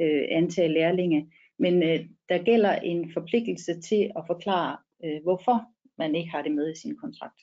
[0.00, 1.32] øh, antage lærlinge.
[1.58, 5.64] Men øh, der gælder en forpligtelse til at forklare, øh, hvorfor
[5.98, 7.40] man ikke har det med i sin kontrakt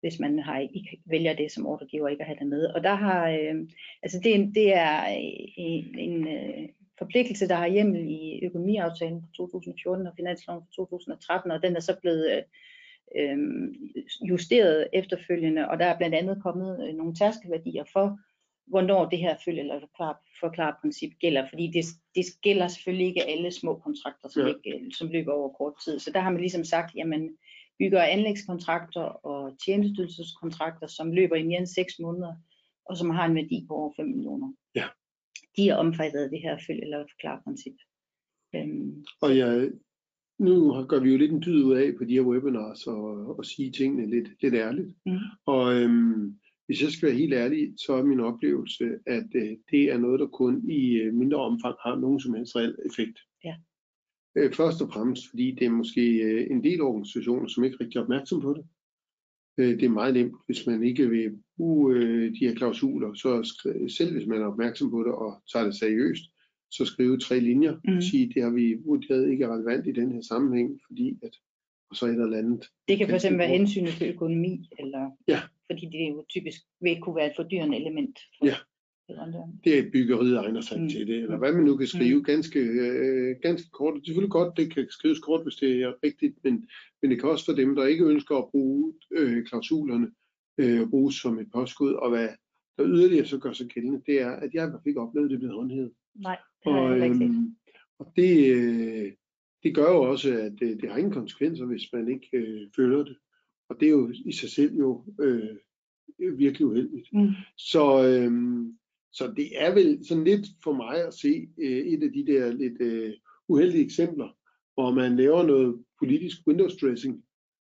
[0.00, 2.66] hvis man har, ikke vælger det som ordregiver ikke at have det med.
[2.66, 3.54] Og der har, øh,
[4.02, 5.06] altså det, det er
[5.56, 11.50] en, en øh, forpligtelse, der har hjemmel i økonomiaftalen fra 2014 og finansloven fra 2013,
[11.50, 12.42] og den er så blevet øh,
[14.28, 18.18] justeret efterfølgende, og der er blandt andet kommet øh, nogle tærskelværdier for,
[18.66, 19.80] hvornår det her følge eller
[20.40, 24.48] forklar, princip gælder, fordi det, det gælder selvfølgelig ikke alle små kontrakter, som, ja.
[24.48, 25.98] ikke, øh, som løber over kort tid.
[25.98, 27.36] Så der har man ligesom sagt, jamen
[27.78, 32.34] bygger anlægskontrakter og tjenestydselskontrakter, som løber i mere end 6 måneder,
[32.84, 34.52] og som har en værdi på over 5 millioner.
[34.74, 34.84] Ja.
[35.56, 37.74] De er omfattet af det her følge eller forklare princip.
[38.54, 39.70] Øhm, og jeg,
[40.38, 43.44] nu gør vi jo lidt en dyd ud af på de her webinars og, og
[43.44, 44.88] sige tingene lidt, lidt ærligt.
[45.06, 45.18] Mm.
[45.46, 49.82] Og øhm, hvis jeg skal være helt ærlig, så er min oplevelse, at øh, det
[49.92, 53.18] er noget, der kun i øh, mindre omfang har nogen som helst reel effekt.
[53.44, 53.54] Ja.
[54.36, 57.84] Øh, først og fremmest fordi det er måske øh, en del organisationer, som ikke er
[57.84, 58.64] rigtig opmærksom på det.
[59.58, 63.30] Øh, det er meget nemt, hvis man ikke vil bruge øh, de her klausuler, så
[63.88, 66.24] selv hvis man er opmærksom på det og tager det seriøst,
[66.70, 68.00] så skrive tre linjer og mm.
[68.00, 71.36] sige, det har vi vurderet ikke er relevant i den her sammenhæng, fordi at,
[71.90, 72.68] og så et eller andet.
[72.88, 75.40] Det kan fx være hensynet til økonomi, eller ja.
[75.66, 78.54] fordi det jo typisk vil kunne være et fordyrende element for, ja
[79.64, 80.88] det er byggeriet egner sig mm.
[80.88, 82.24] til det, eller hvad man nu kan skrive mm.
[82.24, 83.94] ganske, øh, ganske kort.
[83.94, 86.68] Det er selvfølgelig godt, det kan skrives kort, hvis det er rigtigt, men,
[87.02, 90.10] men det kan også for dem, der ikke ønsker at bruge øh, klausulerne,
[90.58, 92.28] øh, bruges som et påskud, og hvad
[92.78, 95.30] der yderligere så gør sig gældende, det er, at jeg i hvert fald ikke oplevet
[95.30, 95.92] det blevet håndhævet.
[96.14, 97.56] Nej, og, øhm,
[97.98, 99.12] Og det, øh,
[99.62, 103.04] det gør jo også, at det, det har ingen konsekvenser, hvis man ikke øh, følger
[103.04, 103.16] det.
[103.68, 105.56] Og det er jo i sig selv jo øh,
[106.38, 107.08] virkelig uheldigt.
[107.12, 107.28] Mm.
[107.56, 108.32] Så, øh,
[109.12, 112.52] så det er vel sådan lidt for mig at se øh, et af de der
[112.52, 113.12] lidt øh,
[113.48, 114.28] uheldige eksempler,
[114.74, 117.24] hvor man laver noget politisk windows dressing,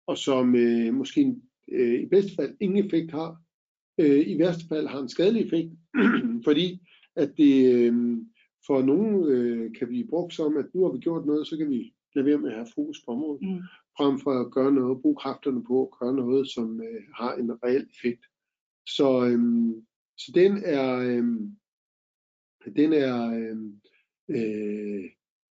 [0.07, 1.37] og som øh, måske
[1.73, 3.43] øh, i bedste fald ingen effekt har,
[3.99, 5.71] øh, i værste fald har en skadelig effekt,
[6.47, 6.81] fordi
[7.17, 8.19] at det øh,
[8.67, 11.71] for nogen øh, kan blive brugt som, at nu har vi gjort noget, så kan
[11.71, 13.63] vi lade være med at have fokus på området, mm.
[13.97, 17.51] frem for at gøre noget, bruge kræfterne på at gøre noget, som øh, har en
[17.65, 18.25] reel effekt.
[18.87, 19.41] Så øh,
[20.21, 21.25] så den er, øh,
[22.77, 23.57] den er, øh,
[24.29, 25.05] øh,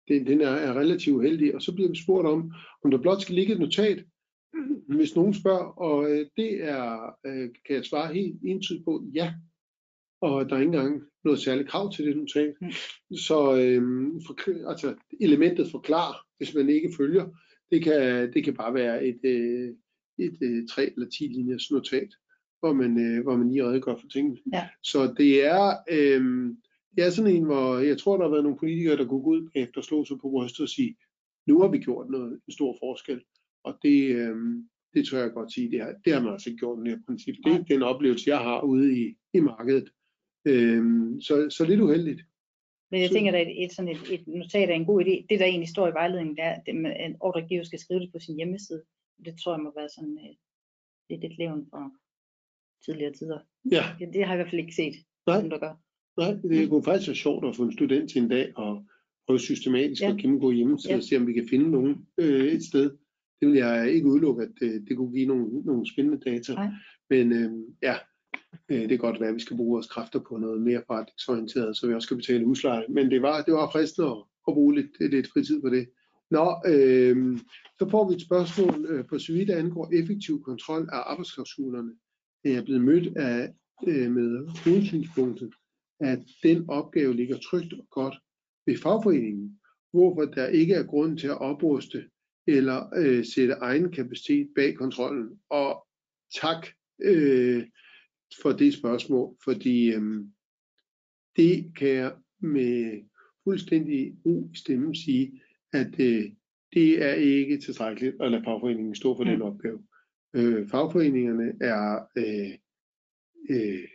[0.07, 2.51] den, den er, er relativt uheldig, og så bliver vi spurgt om,
[2.83, 4.05] om der blot skal ligge et notat,
[4.87, 9.33] hvis nogen spørger, og øh, det er, øh, kan jeg svare helt entydigt på, ja,
[10.21, 12.53] og der er ikke engang noget særligt krav til det notat.
[12.62, 12.71] Mm.
[13.17, 13.82] Så øh,
[14.27, 17.25] for, altså, elementet forklar, hvis man ikke følger,
[17.71, 19.75] det kan, det kan bare være et, øh,
[20.17, 22.10] et, øh, tre eller ti linjers notat
[22.60, 24.38] hvor man, øh, hvor man lige redegør for tingene.
[24.53, 24.67] Ja.
[24.84, 26.55] Så det er, øh,
[26.95, 29.29] det er sådan en, hvor jeg tror, der har været nogle politikere, der kunne gå
[29.29, 30.95] ud efter og slå sig på brystet og sige,
[31.47, 33.21] nu har vi gjort noget, en stor forskel.
[33.63, 34.36] Og det, øh,
[34.93, 36.97] det tror jeg godt sige, det har, det har man altså ikke gjort i det
[36.97, 37.36] her princip.
[37.45, 39.89] Det er den oplevelse, jeg har ude i, i markedet.
[40.49, 40.81] Øh,
[41.21, 42.21] så, så lidt uheldigt.
[42.91, 45.25] Men jeg tænker, at et, sådan et, et notat er en god idé.
[45.29, 46.63] Det, der egentlig står i vejledningen, det er, at
[47.05, 48.83] en ordregiver skal skrive det på sin hjemmeside.
[49.25, 50.35] Det tror jeg må være sådan øh,
[51.09, 51.91] lidt et levn for,
[52.85, 53.39] tidligere tider.
[53.71, 53.83] Ja.
[53.99, 54.95] Det, har jeg i hvert fald ikke set,
[55.27, 55.39] Nej.
[55.39, 55.73] som der gør.
[56.17, 56.69] Nej, det mm.
[56.69, 58.85] kunne faktisk være sjovt at få en student til en dag og
[59.27, 60.12] prøve systematisk ja.
[60.12, 60.97] at gennemgå hjemmesiden ja.
[60.97, 62.97] og se, om vi kan finde nogen øh, et sted.
[63.39, 66.53] Det vil jeg ikke udelukke, at øh, det kunne give nogle, nogle spændende data.
[66.53, 66.69] Nej.
[67.09, 67.51] Men øh,
[67.83, 67.95] ja,
[68.69, 71.77] Øh, det kan godt være, at vi skal bruge vores kræfter på noget mere forretningsorienteret,
[71.77, 72.85] så vi også skal betale husleje.
[72.89, 75.89] Men det var, det var fristende at, at bruge lidt, lidt fritid på det.
[76.31, 77.38] Nå, øh,
[77.79, 81.91] så får vi et spørgsmål øh, på så vidt angår effektiv kontrol af arbejdsklausulerne
[82.45, 83.53] er blevet mødt af,
[83.88, 85.53] øh, med hovedsynspunktet,
[85.99, 88.15] at den opgave ligger trygt og godt
[88.65, 89.59] ved fagforeningen,
[89.93, 92.09] hvorfor der ikke er grund til at opruste
[92.47, 95.39] eller øh, sætte egen kapacitet bag kontrollen.
[95.49, 95.88] Og
[96.41, 96.67] tak
[97.03, 97.63] øh,
[98.41, 100.25] for det spørgsmål, fordi øh,
[101.35, 103.01] det kan jeg med
[103.43, 105.41] fuldstændig ro i stemmen sige,
[105.73, 106.23] at øh,
[106.73, 109.29] det er ikke tilstrækkeligt at lade fagforeningen stå for mm.
[109.29, 109.79] den opgave.
[110.35, 112.53] Øh, fagforeningerne er, øh,
[113.49, 113.87] øh,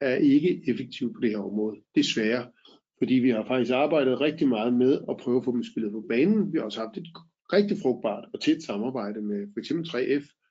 [0.00, 2.50] er ikke effektive på det her område, desværre.
[2.98, 6.04] Fordi vi har faktisk arbejdet rigtig meget med at prøve at få dem spillet på
[6.08, 6.52] banen.
[6.52, 7.06] Vi har også haft et
[7.52, 9.70] rigtig frugtbart og tæt samarbejde med f.eks.
[9.70, 10.43] 3F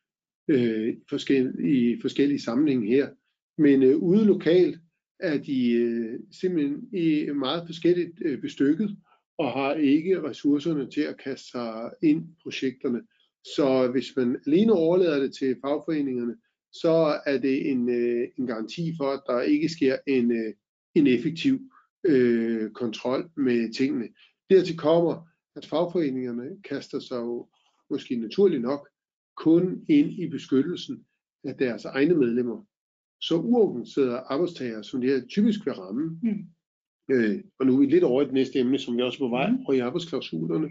[0.47, 3.09] øh, i, forskellige, i forskellige sammenhænge her.
[3.57, 4.79] Men øh, ude lokalt
[5.19, 8.97] er de øh, simpelthen i meget forskelligt øh, bestykket
[9.37, 13.01] og har ikke ressourcerne til at kaste sig ind i projekterne.
[13.55, 16.35] Så hvis man alene overlader det til fagforeningerne,
[16.71, 20.53] så er det en, øh, en garanti for, at der ikke sker en, øh,
[20.95, 21.59] en effektiv
[22.03, 24.07] øh, kontrol med tingene.
[24.49, 27.47] Dertil kommer, at fagforeningerne kaster sig jo
[27.89, 28.89] måske naturligt nok
[29.37, 31.05] kun ind i beskyttelsen
[31.43, 32.65] af deres egne medlemmer.
[33.21, 36.45] Så uorganiserede arbejdstagere, som de her typisk vil ramme, mm.
[37.15, 39.27] øh, og nu er vi lidt over i det næste emne, som vi også er
[39.27, 39.65] på vej, mm.
[39.65, 40.69] og i arbejdsklausulerne,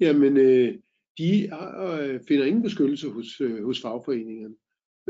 [0.00, 0.74] jamen øh,
[1.18, 4.54] de øh, finder ingen beskyttelse hos, øh, hos fagforeningerne.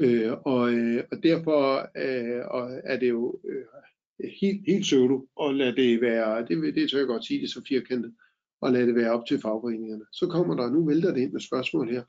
[0.01, 3.65] Øh, og, øh, og derfor øh, og er det jo øh,
[4.41, 7.63] helt, helt søvdu at lade det være, det, det tør jeg godt sige det så
[7.69, 8.15] firkantet,
[8.61, 10.05] og lade det være op til fagforeningerne.
[10.13, 12.05] Så kommer der, nu vælter det ind med spørgsmål her,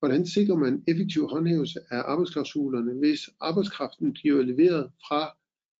[0.00, 5.36] hvordan sikrer man effektiv håndhævelse af arbejdsklausulerne, hvis arbejdskraften bliver leveret fra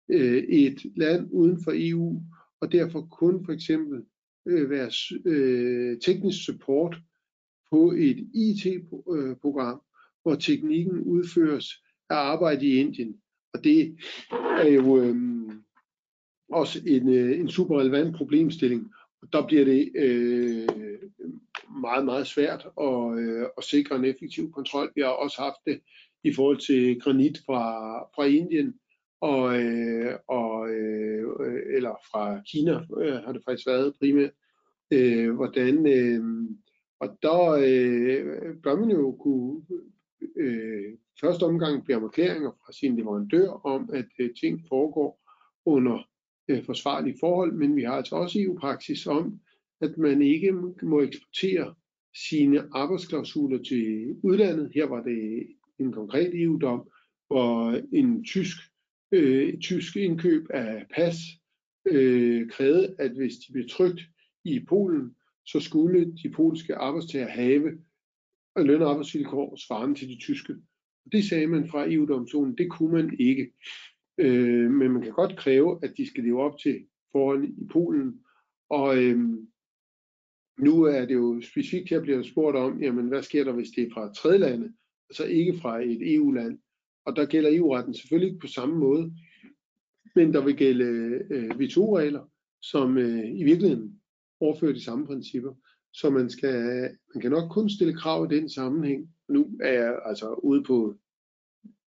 [0.09, 2.23] øh, et land uden for EU,
[2.61, 4.05] og derfor kun for eksempel
[4.47, 4.91] øh, være
[5.25, 6.97] øh, teknisk support
[7.71, 9.81] på et IT-program,
[10.23, 11.67] hvor teknikken udføres
[12.11, 13.17] af arbejde i Indien.
[13.55, 13.97] Og det
[14.33, 15.17] er jo øh,
[16.49, 18.93] også en, øh, en super relevant problemstilling.
[19.33, 20.69] Der bliver det øh,
[21.81, 24.93] meget, meget svært at, øh, at sikre en effektiv kontrol.
[24.95, 25.81] Vi har også haft det
[26.25, 28.75] i forhold til granit fra, fra Indien,
[29.21, 31.27] og, øh, og, øh,
[31.77, 34.31] eller fra Kina øh, har det faktisk været primært.
[34.91, 36.25] Øh, hvordan, øh,
[37.01, 39.63] og der øh, bør man jo kunne
[40.37, 45.21] øh, første omgang bede om erklæringer fra sin leverandør om, at øh, ting foregår
[45.65, 46.10] under
[46.51, 49.41] øh, forsvarlige forhold, men vi har altså også EU-praksis om,
[49.81, 51.75] at man ikke må eksportere
[52.29, 54.71] sine arbejdsklausuler til udlandet.
[54.75, 55.47] Her var det
[55.79, 56.91] en konkret EU-dom,
[57.27, 58.57] hvor en tysk,
[59.13, 61.17] øh, tysk indkøb af pas
[61.87, 64.01] øh, krævede, at hvis de blev trygt
[64.45, 65.15] i Polen,
[65.47, 67.79] så skulle de polske arbejdstager have
[68.57, 70.55] løn- og arbejdsvilkår svarende til de tyske.
[71.13, 73.53] Det sagde man fra EU-domstolen, det kunne man ikke.
[74.21, 78.21] Øh, men man kan godt kræve, at de skal leve op til forhold i Polen.
[78.71, 79.19] Og øh,
[80.59, 83.87] nu er det jo specifikt, her bliver spurgt om, jamen hvad sker der, hvis det
[83.87, 84.73] er fra tredje lande,
[85.11, 86.59] altså ikke fra et EU-land.
[87.07, 89.13] Og der gælder EU-retten selvfølgelig ikke på samme måde,
[90.15, 90.85] men der vil gælde
[91.31, 92.31] øh, VTO-regler,
[92.63, 94.01] som øh, i virkeligheden
[94.41, 95.55] overfører de samme principper.
[95.93, 99.09] Så man, skal, man kan nok kun stille krav i den sammenhæng.
[99.29, 100.95] Nu er jeg altså ude på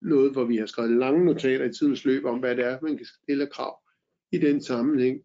[0.01, 2.97] noget, hvor vi har skrevet lange notater i tidens løb om, hvad det er, man
[2.97, 3.79] kan stille krav
[4.31, 5.21] i den sammenhæng.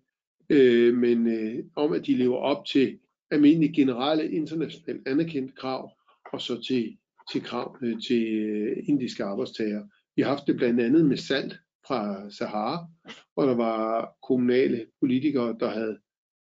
[0.51, 2.99] Øh, men øh, om, at de lever op til
[3.31, 5.91] almindelige generelle internationalt anerkendte krav,
[6.33, 6.97] og så til,
[7.33, 9.83] til krav øh, til øh, indiske arbejdstager.
[10.17, 11.53] Vi har haft det blandt andet med salt
[11.87, 12.87] fra Sahara,
[13.35, 15.99] hvor der var kommunale politikere, der havde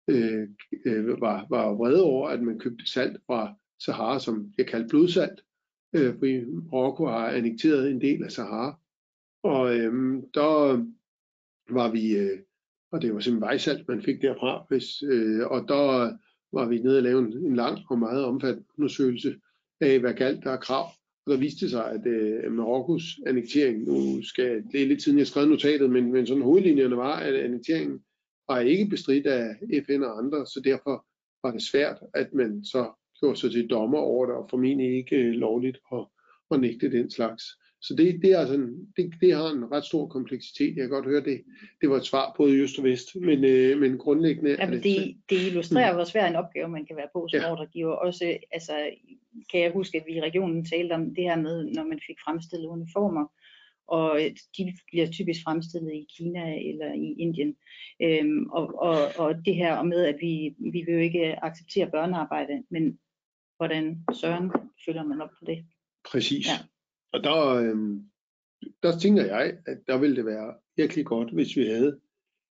[0.09, 0.47] øh,
[0.85, 5.41] øh var, var vrede over, at man købte salt fra Sahara, som jeg kaldte blodsalt,
[5.95, 8.79] øh, fordi Marokko har annekteret en del af Sahara.
[9.43, 10.85] Og øhm, der
[11.69, 12.39] var vi, øh,
[12.91, 16.17] og det var simpelthen vejsalt, man fik derfra, hvis, øh, og der
[16.53, 19.35] var vi nede og lave en, en lang og meget omfattende undersøgelse
[19.81, 20.85] af, hvad galt der er krav.
[21.25, 25.27] Og der viste sig, at øh, Marokkos annektering, nu skal det er lidt siden jeg
[25.27, 27.99] skrev notatet, men, men sådan hovedlinjerne var, at annekteringen
[28.49, 29.55] var ikke bestridt af
[29.87, 31.05] FN og andre, så derfor
[31.43, 35.15] var det svært, at man så gjorde sig til dommer over det, og formentlig ikke
[35.15, 36.05] øh, lovligt at,
[36.51, 37.43] at nægte den slags.
[37.81, 40.75] Så det, det, er altså en, det, det har en ret stor kompleksitet.
[40.75, 41.43] Jeg kan godt høre, det,
[41.81, 44.83] det var et svar på i øst og vest, men, øh, men grundlæggende ja, men
[44.83, 45.95] det, det illustrerer, mm.
[45.95, 47.51] hvor svær en opgave man kan være på som ja.
[47.51, 47.91] ordregiver.
[47.91, 48.73] Også, altså,
[49.51, 52.17] kan jeg huske, at vi i regionen talte om det her med, når man fik
[52.25, 53.25] fremstillet uniformer,
[53.87, 54.19] og
[54.57, 57.55] de bliver typisk fremstillet i Kina eller i Indien.
[58.01, 62.63] Øhm, og, og, og det her med, at vi, vi vil jo ikke acceptere børnearbejde,
[62.69, 62.99] men
[63.57, 64.51] hvordan søren
[64.85, 65.65] følger man op på det?
[66.11, 66.47] Præcis.
[66.47, 66.57] Ja.
[67.13, 68.09] Og der, øhm,
[68.83, 71.99] der tænker jeg, at der ville det være virkelig godt, hvis vi havde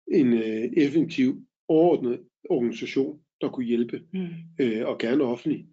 [0.08, 4.28] en øh, effektiv, overordnet organisation, der kunne hjælpe, mm.
[4.60, 5.68] øh, og gerne offentlig,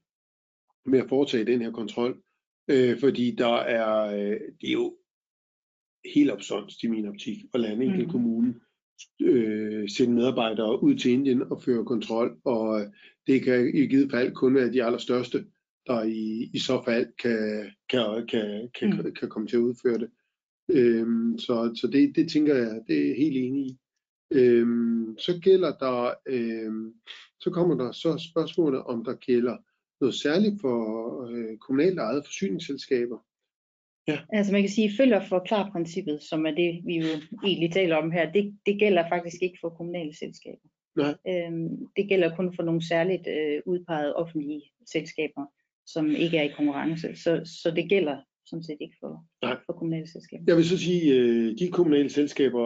[0.85, 2.23] med at foretage den her kontrol.
[2.71, 4.97] Øh, fordi der er, øh, det er jo
[6.15, 8.11] helt opsonst i min optik at lande en mm.
[8.11, 8.61] kommune,
[9.23, 12.87] øh, sende medarbejdere ud til Indien og føre kontrol, og
[13.27, 15.45] det kan i givet fald kun være de allerstørste,
[15.87, 19.15] der i, i så fald kan, kan, kan, kan, mm.
[19.15, 20.11] kan komme til at udføre det.
[20.71, 23.79] Øhm, så så det, det tænker jeg, det er helt enig i.
[24.33, 26.95] Øhm, så gælder der, øhm,
[27.41, 29.57] så kommer der så spørgsmålet, om der gælder
[30.01, 30.77] noget særligt for
[31.27, 33.19] øh, kommunalt ejede forsyningsselskaber.
[34.09, 34.19] Ja.
[34.33, 37.07] Altså man kan sige, følger for klar princippet, som er det, vi jo
[37.45, 40.69] egentlig taler om her, det, det gælder faktisk ikke for kommunale selskaber.
[40.97, 41.15] Nej.
[41.29, 45.45] Øhm, det gælder kun for nogle særligt øh, udpegede offentlige selskaber,
[45.87, 47.17] som ikke er i konkurrence.
[47.17, 49.57] Så, så det gælder sådan set ikke for, Nej.
[49.67, 50.45] for kommunale selskaber.
[50.47, 52.65] Jeg vil så sige, øh, de kommunale selskaber,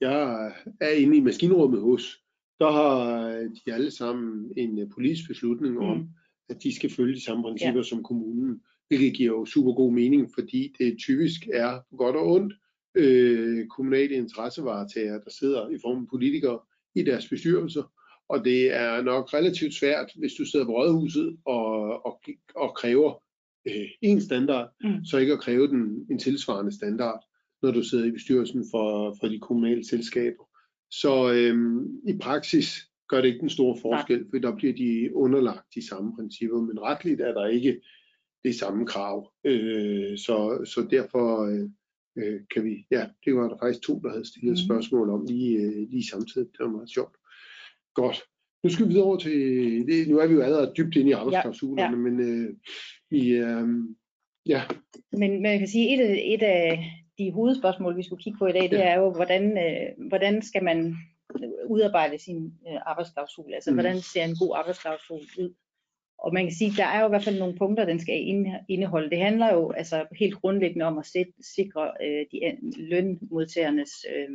[0.00, 2.22] jeg er inde i maskinrummet hos,
[2.60, 3.30] der har
[3.66, 6.08] de alle sammen en øh, politisk beslutning om, mm.
[6.48, 7.82] at de skal følge de samme principper ja.
[7.82, 8.60] som kommunen,
[8.92, 12.54] hvilket giver jo super god mening, fordi det typisk er godt og ondt
[12.94, 16.58] øh, kommunale interessevaretagere, der sidder i form af politikere
[16.94, 17.82] i deres bestyrelser,
[18.28, 22.20] og det er nok relativt svært, hvis du sidder på rådhuset og, og,
[22.56, 23.22] og kræver
[23.68, 25.04] øh, en standard, mm.
[25.04, 27.20] så ikke at kræve den en tilsvarende standard,
[27.62, 30.44] når du sidder i bestyrelsen for, for de kommunale selskaber.
[30.90, 35.74] Så øhm, i praksis gør det ikke den store forskel, for der bliver de underlagt
[35.74, 37.80] de samme principper, men retligt er der ikke
[38.44, 39.32] det samme krav.
[39.44, 41.68] Øh, så, så derfor øh,
[42.16, 44.64] øh kan vi, ja, det var der faktisk to, der havde stillet mm.
[44.66, 46.48] spørgsmål om lige, øh, lige samtidig.
[46.52, 47.16] Det var meget sjovt.
[47.94, 48.22] Godt.
[48.64, 49.32] Nu skal vi videre over til,
[49.86, 51.96] det, nu er vi jo allerede dybt inde i arbejdsklausulerne, ja, ja.
[51.96, 52.54] men øh,
[53.10, 53.68] i, øh,
[54.46, 54.62] ja.
[55.12, 58.52] Men man kan sige, et af, et af de hovedspørgsmål, vi skulle kigge på i
[58.52, 58.88] dag, det ja.
[58.88, 60.96] er jo, hvordan, øh, hvordan skal man
[61.66, 63.54] udarbejde sin øh, arbejdsklausul?
[63.54, 63.76] Altså, mm.
[63.76, 65.54] hvordan ser en god arbejdsklausul ud?
[66.22, 68.14] Og man kan sige, der er jo i hvert fald nogle punkter, den skal
[68.68, 69.10] indeholde.
[69.10, 71.06] Det handler jo altså helt grundlæggende om at
[71.40, 74.28] sikre øh, de lønmodtagernes øh,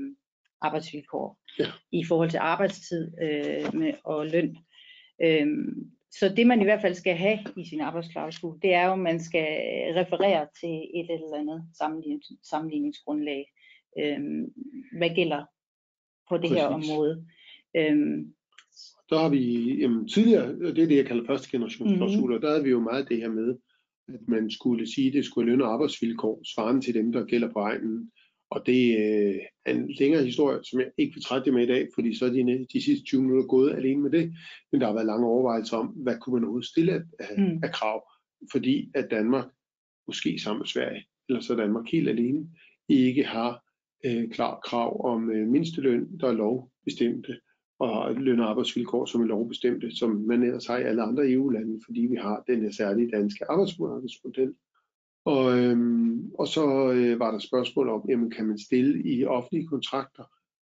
[0.61, 1.65] arbejdsvilkår ja.
[1.91, 4.57] i forhold til arbejdstid øh, med, og løn.
[5.21, 8.93] Øhm, så det man i hvert fald skal have i sin arbejdsklausul, det er jo,
[8.93, 9.47] at man skal
[9.93, 11.63] referere til et eller andet
[12.43, 13.45] sammenligningsgrundlag.
[13.99, 14.53] Øhm,
[14.97, 15.45] hvad gælder
[16.29, 16.57] på det Præcis.
[16.57, 17.25] her område.
[17.75, 18.33] Øhm,
[19.09, 22.41] der har vi jamen, tidligere, det er det, jeg kalder første generationsklausuler, mm-hmm.
[22.41, 23.55] der havde vi jo meget det her med,
[24.07, 27.59] at man skulle sige, at det skulle lønne arbejdsvilkår svarende til dem, der gælder på
[27.59, 28.11] egnen.
[28.49, 31.87] Og det øh, er en længere historie, som jeg ikke vil trætte med i dag,
[31.95, 34.33] fordi så er de, de sidste 20 minutter gået alene med det.
[34.71, 37.59] Men der har været lange overvejelser om, hvad kunne man overhovedet stille af, mm.
[37.63, 38.11] af krav,
[38.51, 39.45] fordi at Danmark,
[40.07, 42.49] måske sammen med Sverige, eller så Danmark helt alene,
[42.89, 43.63] ikke har
[44.05, 47.39] øh, klar krav om øh, mindsteløn, der er lovbestemte,
[47.79, 51.81] og løn- og arbejdsvilkår, som er lovbestemte, som man ellers har i alle andre EU-lande,
[51.85, 54.53] fordi vi har den her særlige danske arbejdsmarkedsmodel.
[55.25, 59.67] Og, øhm, og så øh, var der spørgsmål om, jamen, kan man stille i offentlige
[59.67, 60.23] kontrakter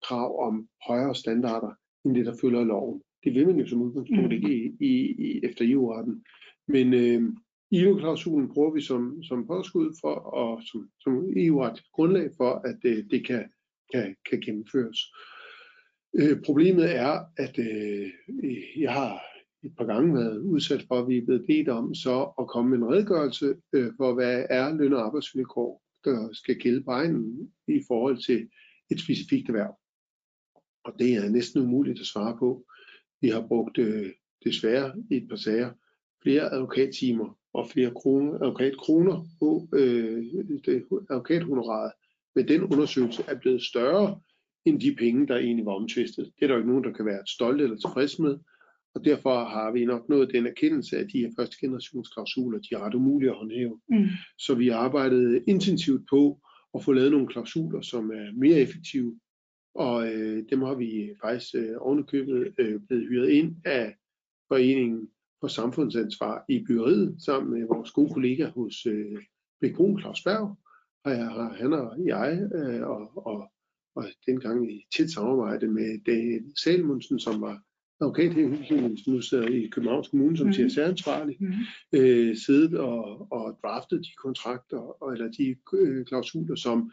[0.07, 1.71] krav om højere standarder,
[2.05, 3.01] end det, der følger loven.
[3.23, 4.31] Det vil man jo som udgangspunkt mm.
[4.31, 6.23] ikke i, i, i, efter EU-retten.
[6.67, 7.33] Men øh,
[7.71, 13.03] EU-klausulen bruger vi som, som påskud for, og som, som EU-ret grundlag for, at øh,
[13.11, 13.43] det kan,
[13.93, 14.99] kan, kan gennemføres.
[16.13, 18.11] Øh, problemet er, at øh,
[18.77, 19.21] jeg har
[19.63, 22.69] et par gange været udsat for, at vi er blevet bedt om så at komme
[22.69, 27.51] med en redegørelse øh, for, hvad er løn- og arbejdsvilkår, der skal gælde på egen
[27.67, 28.49] i forhold til
[28.91, 29.77] et specifikt erhverv.
[30.83, 32.65] Og det er næsten umuligt at svare på.
[33.21, 34.11] Vi har brugt øh,
[34.45, 35.71] desværre i et par sager
[36.23, 40.25] flere advokattimer og flere kroner, advokatkroner på øh,
[41.09, 41.91] advokathonoraret.
[42.35, 44.21] Men den undersøgelse er blevet større
[44.65, 46.25] end de penge, der egentlig var omtvistet.
[46.25, 48.37] Det er der jo ikke nogen, der kan være stolte eller tilfreds med.
[48.95, 52.79] Og derfor har vi nok nået den erkendelse, at de her første generationsklausuler, de er
[52.79, 53.79] ret umulige at håndhæve.
[53.89, 54.05] Mm.
[54.37, 56.39] Så vi har arbejdet intensivt på
[56.75, 59.19] at få lavet nogle klausuler, som er mere effektive.
[59.75, 63.95] Og øh, dem har vi faktisk øh, ovenikøbet øh, blevet hyret ind af
[64.47, 65.09] Foreningen
[65.39, 69.21] for Samfundsansvar i byggeriet, sammen med vores gode kollega hos øh,
[69.75, 70.57] Brun Claus Berg.
[71.03, 71.27] Og jeg,
[71.59, 73.51] han og jeg, øh, og, og,
[73.95, 77.61] og dengang i tæt samarbejde med David Salmundsen, som var
[78.01, 80.53] advokathævningen, som nu sidder i Københavns Kommune som mm.
[80.53, 81.53] CSR-ansvarlig, mm.
[81.99, 86.91] øh, siddet og, og draftet de kontrakter, og, eller de øh, klausuler, som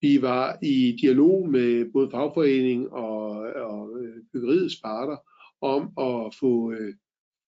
[0.00, 5.16] vi var i dialog med både fagforening og, og øh, byggeriets parter
[5.60, 6.94] om at få øh,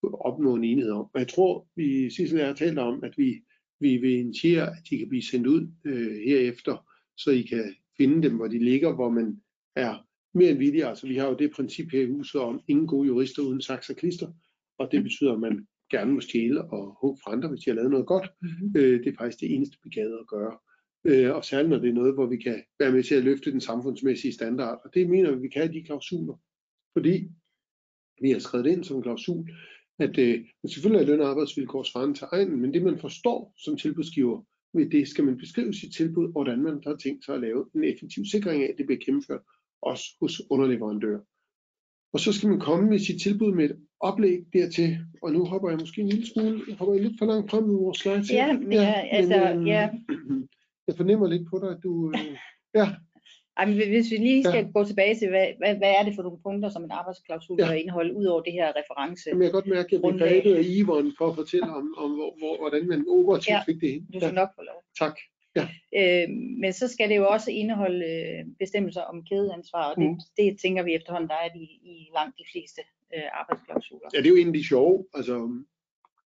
[0.03, 1.07] opnå en enighed om.
[1.15, 3.43] Og jeg tror, vi sidst har talt om, at vi,
[3.81, 6.87] vi vil initiere, at de kan blive sendt ud øh, herefter,
[7.17, 9.41] så I kan finde dem, hvor de ligger, hvor man
[9.77, 10.87] er mere end villige.
[10.87, 13.91] Altså, vi har jo det princip her i huset om ingen gode jurister uden saks
[13.91, 14.29] og klister,
[14.79, 17.75] og det betyder, at man gerne må stjæle og håbe fra andre, hvis de har
[17.75, 18.29] lavet noget godt.
[18.43, 18.73] Mm-hmm.
[18.77, 20.59] Øh, det er faktisk det eneste begavet at gøre.
[21.05, 23.53] Øh, og særligt når det er noget, hvor vi kan være med til at løfte
[23.53, 24.81] den samfundsmæssige standard.
[24.85, 26.37] Og det mener vi, vi kan have de klausuler.
[26.97, 27.29] Fordi
[28.23, 29.51] vi har skrevet ind som klausul,
[29.99, 33.77] at øh, selvfølgelig er løn- og arbejdsvilkår svarende til egen, men det man forstår som
[33.77, 34.45] tilbudsgiver,
[34.75, 37.85] ved det skal man beskrive sit tilbud, hvordan man har tænkt sig at lave en
[37.85, 39.41] effektiv sikring af, at det bliver gennemført,
[39.83, 41.21] også hos underleverandører.
[42.13, 45.69] Og så skal man komme med sit tilbud med et oplæg dertil, og nu hopper
[45.71, 48.31] jeg måske en lille smule, jeg hopper jeg lidt for langt frem i vores slides.
[48.31, 49.91] Ja, men ja, altså, men, ja.
[50.87, 52.13] Jeg fornemmer lidt på dig, at du...
[52.15, 52.37] Øh,
[52.75, 52.87] ja,
[53.61, 54.71] Ej, men hvis vi lige skal Ja.
[54.75, 57.67] gå tilbage til, hvad, hvad, hvad er det for nogle punkter, som en arbejdsklausul Ja.
[57.67, 59.23] bør indeholde, ud over det her reference?
[59.29, 61.87] jamen, jeg kan godt mærke, at jeg bliver grebet af Ivon for at fortælle om,
[62.03, 64.03] om hvor, hvor, hvordan man operativt Ja, fik det ind.
[64.13, 64.81] Du skal nok få lov.
[65.03, 65.17] tak.
[65.99, 66.27] Øh,
[66.63, 70.21] men så skal det jo også indeholde øh, bestemmelser om kædeansvar, og det, Mm.
[70.37, 72.81] det tænker vi efterhånden, der er i, i langt de fleste
[73.17, 74.09] øh, arbejdsklausuler.
[74.15, 75.35] Ja, det er jo egentlig sjovt, altså,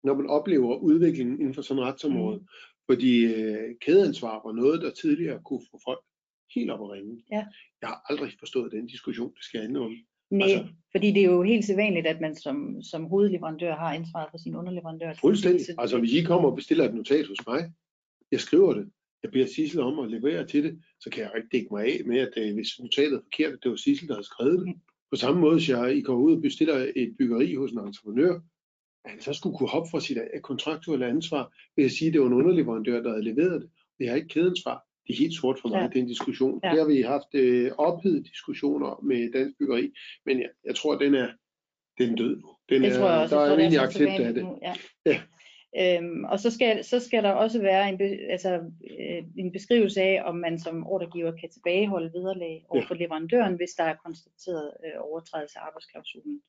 [0.04, 2.38] når man oplever udviklingen inden for sådan et retsområde.
[2.38, 2.46] Mm.
[2.90, 6.00] Fordi øh, kædeansvar var noget, der tidligere kunne få folk
[6.54, 7.22] helt op at ringe.
[7.30, 7.46] Ja.
[7.80, 9.96] Jeg har aldrig forstået den diskussion, det skal jeg indrømme.
[10.30, 13.94] Nej, altså- altså, fordi det er jo helt sædvanligt, at man som, som hovedleverandør har
[13.94, 15.14] ansvaret for sin underleverandør.
[15.20, 15.66] Fuldstændig.
[15.66, 17.72] Så- Altså hvis I kommer og bestiller et notat hos mig,
[18.32, 18.90] jeg skriver det,
[19.22, 22.00] jeg beder Sissel om at levere til det, så kan jeg ikke dække mig af
[22.06, 24.66] med, at øh, hvis notatet er forkert, det var Sissel, der havde skrevet det.
[24.66, 24.80] Mm.
[25.10, 28.40] På samme måde, hvis jeg I går ud og bestiller et byggeri hos en entreprenør,
[29.04, 32.12] at han så skulle kunne hoppe fra sit øh, kontraktuelle ansvar ved at sige, at
[32.12, 33.70] det var en underleverandør, der havde leveret det.
[33.98, 34.86] Det har ikke kædeansvar.
[35.06, 35.98] Det er helt sort for mig, Ja.
[36.00, 36.60] den diskussion.
[36.64, 36.68] Ja.
[36.68, 39.92] Der har vi haft øh, ophedede diskussioner med dansk byggeri,
[40.26, 41.28] men jeg, jeg tror, den er,
[41.98, 42.48] den er død nu.
[42.68, 43.36] Den Det er, tror jeg også.
[43.36, 44.44] der jeg er tror, det så accept af det.
[44.44, 44.74] nu, Ja.
[45.06, 45.20] Ja.
[45.80, 48.52] Øhm, og så skal, så skal der også være en, be, altså,
[49.00, 53.70] øh, en beskrivelse af, om man som ordregiver kan tilbageholde vederlag over for leverandøren, hvis
[53.78, 56.40] der er konstateret øh, overtrædelse af arbejdsklausulen.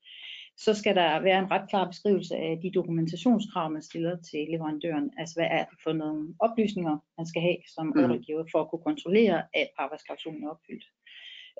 [0.57, 5.11] Så skal der være en ret klar beskrivelse af de dokumentationskrav, man stiller til leverandøren.
[5.17, 8.03] Altså hvad er det for nogle oplysninger, man skal have som Mhm.
[8.03, 10.85] ordregiver for at kunne kontrollere, at arbejdsklausulen er opfyldt.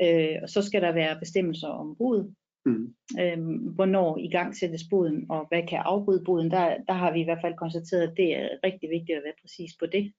[0.04, 2.34] Øh, og så skal der være bestemmelser om bod,
[2.66, 2.96] Mm.
[3.20, 7.20] Øhm, hvornår i gang sættes boden, og hvad kan afbryde boden, der, der har vi
[7.22, 10.14] i hvert fald konstateret, at det er rigtig vigtigt at være præcis på det.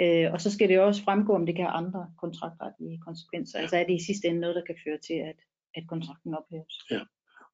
[0.00, 3.58] Øh, og så skal det også fremgå, om det kan have andre kontraktretlige konsekvenser.
[3.58, 5.36] Altså er det i sidste ende noget, der kan føre til, at,
[5.74, 6.74] at kontrakten ophæves.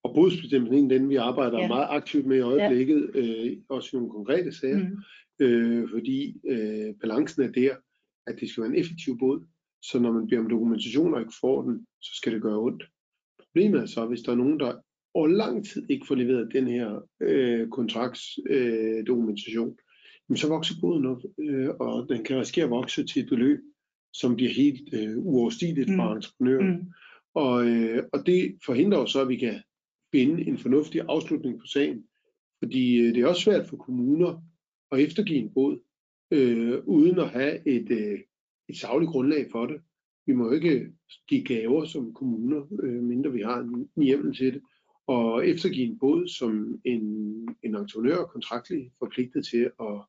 [0.03, 1.62] Og bodsbestemmelsen er en den, vi arbejder Ja.
[1.62, 1.68] ja.
[1.68, 4.96] meget aktivt med i øjeblikket, øh, også i nogle konkrete sager, Mm.
[5.46, 7.74] øh, fordi øh, balancen er der,
[8.26, 9.46] at det skal være en effektiv bod,
[9.82, 12.84] så når man beder om dokumentation og ikke får den, så skal det gøre ondt.
[13.42, 14.72] Problemet er så, hvis der er nogen, der
[15.14, 19.76] over lang tid ikke får leveret den her øh, kontraktsdokumentation, øh, dokumentation,
[20.28, 23.59] jamen så vokser boden op, øh, og den kan risikere at vokse til et beløb,
[24.14, 26.16] som bliver helt øh, uoverstigeligt for Mm.
[26.16, 26.70] entreprenøren.
[26.76, 26.86] Mm.
[27.34, 29.62] Og, øh, og det forhindrer jo så, at vi kan
[30.12, 32.04] finde en fornuftig afslutning på sagen.
[32.58, 34.42] Fordi øh, det er også svært for kommuner
[34.92, 35.80] at eftergive en båd,
[36.30, 38.20] øh, uden at have et, øh,
[38.68, 39.80] et sagligt grundlag for det.
[40.26, 40.88] Vi må jo ikke øh,
[41.28, 43.58] give gaver som kommuner, øh, mindre vi har
[43.96, 44.62] en hjemmel til det.
[45.06, 47.02] Og eftergive en båd, som en,
[47.62, 50.02] en entreprenør kontraktligt forpligtet til at,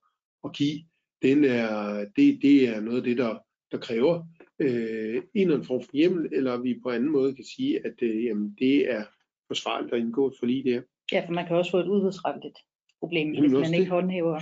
[0.43, 0.79] at give,
[1.21, 3.37] den er, det, det er noget af det, der,
[3.71, 4.23] der kræver
[4.59, 7.95] øh, en eller anden form for hjemmel, eller vi på anden måde kan sige, at
[8.01, 9.03] øh, jamen, det er
[9.53, 10.81] forsvarligt at indgå et forlig der.
[11.11, 12.57] Ja, for man kan også få et udbudsretligt
[12.99, 13.97] problem, Jamen, hvis man ikke det.
[13.97, 14.39] håndhæver.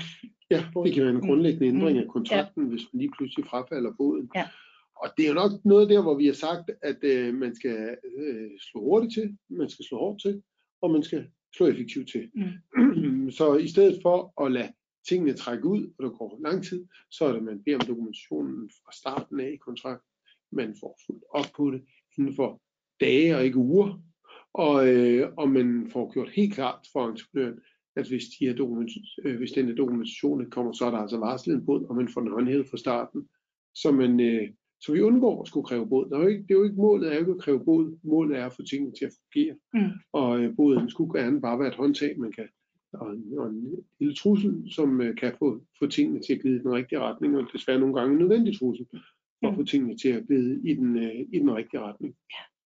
[0.51, 2.03] Ja, det kan være en grundlæggende ændring Mm.
[2.03, 4.29] af kontrakten, hvis man lige pludselig frafalder båden.
[4.35, 4.45] Ja.
[4.95, 7.97] Og det er jo nok noget der, hvor vi har sagt, at øh, man skal
[8.17, 10.41] øh, slå hurtigt til, man skal slå hårdt til,
[10.81, 12.23] og man skal slå effektivt til.
[12.75, 13.31] Mm.
[13.39, 14.71] så i stedet for at lade
[15.09, 17.85] tingene trække ud, og der går lang tid, så er det, at man beder om
[17.87, 20.09] dokumentationen fra starten af i kontrakten.
[20.51, 21.81] Man får fuldt op på det
[22.17, 22.61] inden for
[22.99, 24.01] dage og ikke uger,
[24.53, 27.59] og, øh, og man får gjort helt klart for entreprenøren,
[27.95, 28.91] at hvis, de her dokument,
[29.25, 31.95] øh, hvis den her dokumentation ikke kommer, så er der altså varslet en båd, og
[31.95, 33.27] man får den håndhævet fra starten.
[33.75, 34.49] Så, man, øh,
[34.81, 36.09] så vi undgår at skulle kræve båd.
[36.09, 37.97] Der er jo ikke, det er jo ikke målet er jo ikke at kræve båd.
[38.03, 39.55] Målet er at få tingene til at fungere.
[39.73, 39.91] Mm.
[40.13, 42.47] Og øh, båden skulle gerne bare være et håndtag, man kan,
[42.93, 46.55] og en, og en lille trussel, som øh, kan få, få tingene til at glide
[46.55, 49.55] i den rigtige retning, og desværre nogle gange en nødvendig trussel, for at Mm.
[49.55, 52.15] få tingene til at glide i den, øh, i den rigtige retning.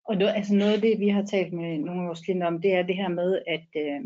[0.06, 2.62] Og noget, altså noget af det, vi har talt med nogle af vores klienter om,
[2.62, 4.02] det er det her med, at øh,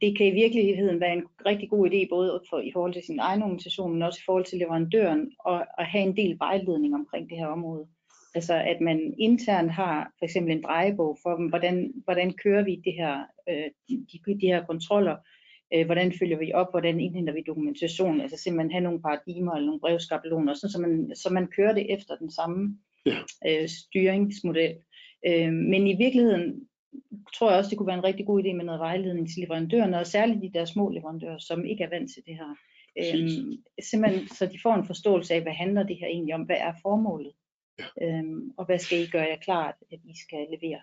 [0.00, 3.18] det kan i virkeligheden være en rigtig god idé, både for, i forhold til sin
[3.18, 7.30] egen organisation, men også i forhold til leverandøren, og at have en del vejledning omkring
[7.30, 7.86] det her område.
[8.34, 12.82] Altså at man internt har for eksempel en drejebog for dem, hvordan, hvordan kører vi
[12.84, 15.16] det her, øh, de, de her kontroller,
[15.74, 19.66] øh, hvordan følger vi op, hvordan indhenter vi dokumentation, altså simpelthen have nogle paradigmer eller
[19.66, 22.78] nogle brevskabeloner, sådan, så, man, så man kører det efter den samme.
[23.06, 23.18] Ja.
[23.48, 24.74] øh, styringsmodel.
[25.26, 26.68] Øh, men i virkeligheden
[27.34, 29.98] tror jeg også, det kunne være en rigtig god idé med noget vejledning til leverandørerne,
[29.98, 32.56] og særligt de der små leverandører, som ikke er vant til det her.
[32.98, 36.56] Øhm, simpelthen, så de får en forståelse af, hvad handler det her egentlig om, hvad
[36.56, 37.32] er formålet,
[37.78, 38.18] ja.
[38.18, 40.80] øhm, og hvad skal I gøre jer klart, at I skal levere.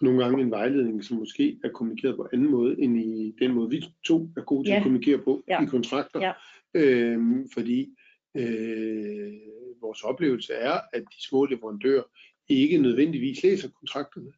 [0.00, 3.70] Nogle gange en vejledning, som måske er kommunikeret på anden måde, end i den måde,
[3.70, 4.76] vi to er gode til ja.
[4.76, 5.62] at kommunikere på ja.
[5.62, 6.20] i kontrakter.
[6.20, 6.32] Ja.
[6.74, 7.88] Øhm, fordi
[8.36, 9.32] øh,
[9.80, 12.02] vores oplevelse er, at de små leverandører
[12.48, 14.32] ikke nødvendigvis læser kontrakterne.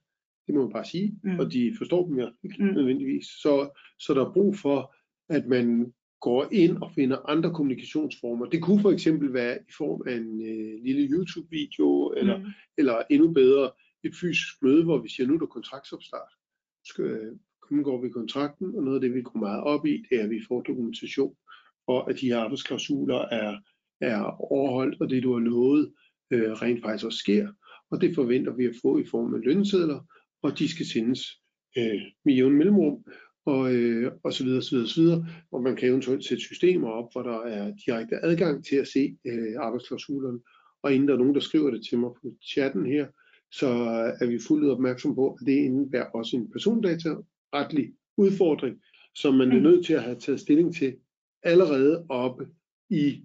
[0.46, 1.38] Det må man bare sige, mm.
[1.38, 2.74] og de forstår dem jo ikke mm.
[2.74, 3.26] nødvendigvis.
[3.26, 4.94] Så, så der er brug for,
[5.28, 8.46] at man går ind og finder andre kommunikationsformer.
[8.46, 12.44] Det kunne for eksempel være i form af en øh, lille YouTube-video, eller, mm.
[12.78, 13.70] eller endnu bedre
[14.04, 16.32] et fysisk møde, hvor vi siger, nu er der kontraktsopstart.
[16.84, 17.38] Skal,
[17.82, 20.30] går vi kontrakten, og noget af det, vi går meget op i, det er, at
[20.30, 21.36] vi får dokumentation
[21.86, 23.58] for, at de her arbejdsklausuler er,
[24.02, 25.92] er overholdt, og det, du har lovet,
[26.30, 27.48] øh, rent faktisk også sker.
[27.90, 30.00] Og det forventer vi at få i form af lønsedler,
[30.42, 31.20] og de skal sendes
[31.78, 33.04] øh, med jævn mellemrum,
[33.46, 35.26] og, øh, og så videre, så videre, så videre.
[35.52, 39.16] Og man kan eventuelt sætte systemer op, hvor der er direkte adgang til at se
[39.26, 40.40] øh, arbejdsklausulerne.
[40.82, 43.06] Og inden der er nogen, der skriver det til mig på chatten her,
[43.52, 43.68] så
[44.20, 48.76] er vi fuldt opmærksom på, at det indebærer også en persondataretlig udfordring,
[49.14, 49.62] som man er mm.
[49.62, 50.96] nødt til at have taget stilling til
[51.42, 52.46] allerede oppe
[52.90, 53.22] i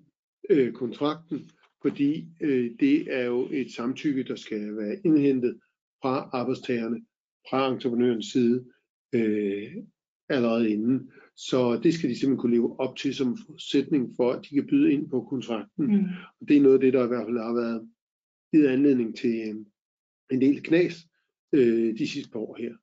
[0.50, 1.50] øh, kontrakten,
[1.82, 5.60] fordi øh, det er jo et samtykke, der skal være indhentet
[6.02, 7.06] fra arbejdstagerne,
[7.50, 8.66] fra entreprenørens side,
[9.14, 9.76] øh,
[10.30, 11.12] allerede inden.
[11.36, 14.68] Så det skal de simpelthen kunne leve op til som forudsætning for, at de kan
[14.68, 15.86] byde ind på kontrakten.
[15.86, 16.06] Mm.
[16.42, 17.90] Og det er noget af det, der i hvert fald har været
[18.54, 19.56] givet anledning til øh,
[20.32, 21.08] en del knas
[21.54, 22.74] øh, de sidste par år her.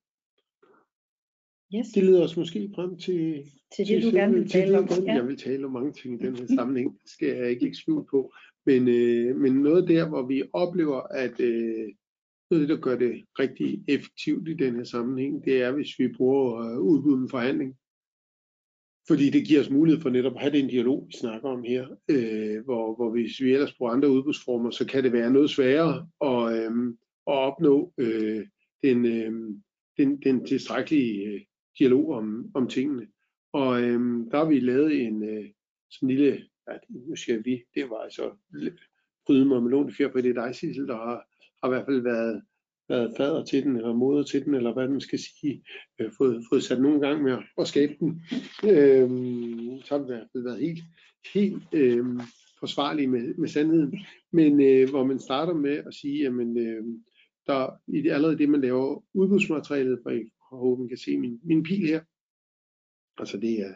[1.79, 1.89] Yes.
[1.89, 3.45] Det leder os måske frem til,
[3.77, 4.89] til det, du gerne vil tale om.
[5.07, 5.15] Ja.
[5.15, 7.77] Jeg vil tale om mange ting i den her sammenhæng, det skal jeg ikke lægge
[7.77, 8.35] skjul på.
[8.67, 11.89] Men, øh, men noget der, hvor vi oplever, at øh,
[12.51, 15.99] noget af det, der gør det rigtig effektivt i den her sammenhæng, det er, hvis
[15.99, 17.77] vi bruger øh, udbud med forhandling.
[19.09, 21.87] Fordi det giver os mulighed for netop at have den dialog, vi snakker om her,
[22.11, 26.09] øh, hvor, hvor hvis vi ellers bruger andre udbudsformer, så kan det være noget sværere
[26.21, 26.89] at, øh,
[27.27, 28.47] at opnå øh,
[28.83, 29.33] den, øh,
[29.97, 31.41] den, den tilstrækkelige øh,
[31.79, 33.07] dialog om, om tingene.
[33.53, 35.45] Og øhm, der har vi lavet en øh,
[35.91, 38.31] sådan lille, ja, nu siger vi, det var altså
[39.27, 41.25] bryde mig med lånt fjer på det dig, Sissel, der har
[41.65, 42.43] har i hvert fald været,
[42.89, 45.65] været fader til den, eller moder til den, eller hvad man skal sige,
[46.01, 48.23] øh, fået, fået sat nogle gange med at skabe den.
[48.65, 49.09] Øh,
[49.85, 50.83] så har det i hvert fald været helt,
[51.35, 52.05] helt øh,
[52.59, 53.99] forsvarlige med, med sandheden.
[54.33, 56.85] Men øh, hvor man starter med at sige, jamen, øh,
[57.47, 60.11] der i det, allerede det, man laver udbudsmaterialet, for
[60.55, 62.01] jeg håber, man kan se min, min pil her,
[63.19, 63.75] altså det er,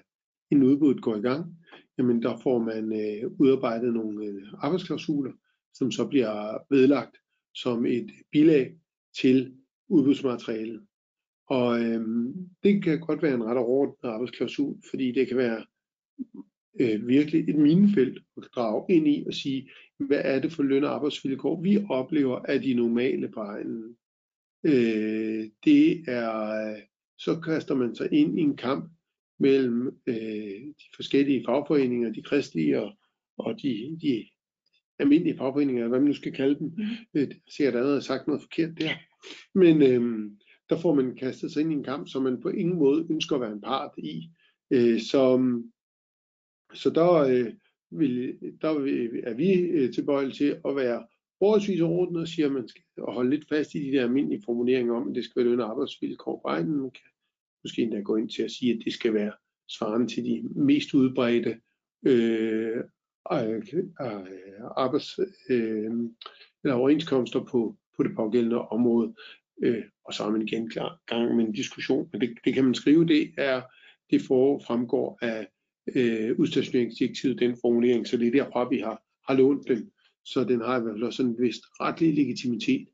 [0.50, 1.56] en udbud går i gang,
[1.98, 5.32] jamen der får man øh, udarbejdet nogle øh, arbejdsklausuler,
[5.74, 7.16] som så bliver vedlagt
[7.54, 8.78] som et bilag
[9.20, 9.56] til
[9.88, 10.86] udbudsmaterialet.
[11.48, 12.06] Og øh,
[12.62, 15.64] det kan godt være en ret overordnet arbejdsklausul, fordi det kan være
[16.80, 20.84] øh, virkelig et minefelt at drage ind i og sige, hvad er det for løn-
[20.84, 23.96] og arbejdsvilkår, vi oplever af de normale på egnen.
[24.64, 26.76] Øh, det er,
[27.18, 28.90] så kaster man sig ind i en kamp
[29.38, 32.92] mellem øh, de forskellige fagforeninger, de kristelige og,
[33.38, 34.24] og de, de
[34.98, 36.66] almindelige fagforeninger, hvad man nu skal kalde dem.
[36.76, 36.84] Mm.
[37.14, 38.90] Øh, sikkert allerede sagt noget forkert der.
[39.54, 40.30] Men øh,
[40.70, 43.36] der får man kastet sig ind i en kamp, som man på ingen måde ønsker
[43.36, 44.30] at være en part i.
[44.70, 45.52] Øh, så,
[46.74, 47.52] så der, øh,
[47.90, 48.68] vil, der
[49.24, 51.06] er vi øh, tilbøjelige til at være
[51.38, 54.94] forholdsvis ordnet og siger, at man skal holde lidt fast i de der almindelige formuleringer
[54.94, 56.70] om, at det skal være løn- og arbejdsvilkår på egen.
[56.70, 57.10] Man kan
[57.64, 59.32] måske endda gå ind til at sige, at det skal være
[59.68, 61.60] svarende til de mest udbredte
[62.06, 62.76] øh,
[63.32, 63.62] øh
[64.76, 65.18] arbejds,
[65.50, 65.90] øh,
[66.64, 69.14] eller overenskomster på, på det pågældende område.
[69.62, 72.64] Øh, og så er man igen klar gang med en diskussion, men det, det kan
[72.64, 73.62] man skrive, det er
[74.10, 75.48] det for, fremgår af
[75.96, 79.90] øh, udstationeringsdirektivet, den formulering, så det er derfra, vi har, har lånt den,
[80.32, 82.88] så den har i hvert fald også en vist retlig legitimitet.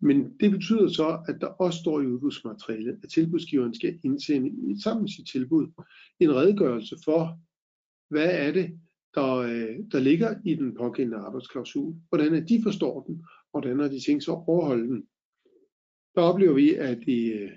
[0.00, 5.02] Men det betyder så, at der også står i udbudsmaterialet, at tilbudsgiveren skal indsende sammen
[5.02, 5.66] med sit tilbud
[6.20, 7.40] en redegørelse for,
[8.08, 8.80] hvad er det,
[9.14, 11.94] der, øh, der ligger i den pågældende arbejdsklausul.
[12.08, 15.06] Hvordan er de forstår den, og hvordan har de tænkt sig at overholde den.
[16.14, 17.50] Der oplever vi, at i øh,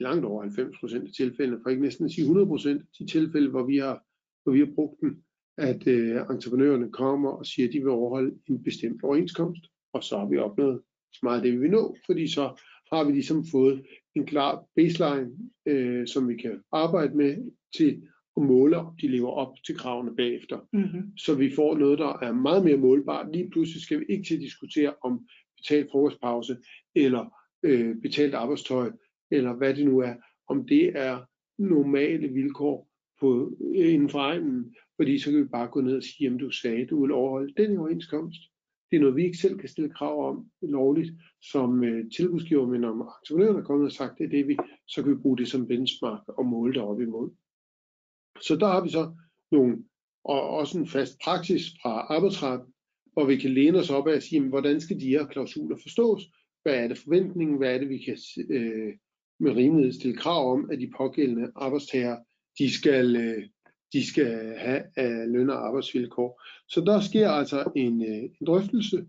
[0.00, 3.66] langt over 90% af tilfældene, for ikke næsten at sige 100% af de tilfælde, hvor
[3.66, 4.04] vi har,
[4.42, 5.24] hvor vi har brugt den,
[5.58, 10.18] at øh, entreprenørerne kommer og siger, at de vil overholde en bestemt overenskomst, og så
[10.18, 10.80] har vi opnået
[11.12, 13.84] så meget af det, vi vil nå, fordi så har vi ligesom fået
[14.14, 15.30] en klar baseline,
[15.66, 18.02] øh, som vi kan arbejde med til
[18.36, 20.58] og måle, om de lever op til kravene bagefter.
[20.72, 21.16] Mm-hmm.
[21.16, 23.32] Så vi får noget, der er meget mere målbart.
[23.32, 25.26] Lige pludselig skal vi ikke til at diskutere om
[25.56, 26.56] betalt frokostpause,
[26.94, 28.90] eller øh, betalt arbejdstøj,
[29.30, 30.14] eller hvad det nu er.
[30.48, 31.18] Om det er
[31.58, 32.88] normale vilkår
[33.20, 36.40] på, øh, inden for egnen, fordi så kan vi bare gå ned og sige, at
[36.40, 38.40] du sagde, du vil overholde den overenskomst.
[38.90, 42.84] Det er noget, vi ikke selv kan stille krav om lovligt, som øh, tilbudsgiver, men
[42.84, 45.48] om aktionærerne er kommet og sagt, det er det vi, så kan vi bruge det
[45.48, 47.30] som benchmark og måle det op imod.
[48.40, 49.14] Så der har vi så
[49.52, 49.84] nogle,
[50.24, 52.72] og også en fast praksis fra arbejdsretten,
[53.12, 55.76] hvor vi kan læne os op af at sige, jamen, hvordan skal de her klausuler
[55.82, 56.22] forstås?
[56.62, 57.56] Hvad er det forventningen?
[57.56, 58.18] Hvad er det, vi kan
[58.50, 58.92] øh,
[59.40, 62.16] med rimelighed stille krav om, at de pågældende arbejdstager,
[62.58, 63.48] de skal, øh,
[63.96, 66.42] de skal have af løn- og arbejdsvilkår.
[66.68, 69.06] Så der sker altså en, øh, en drøftelse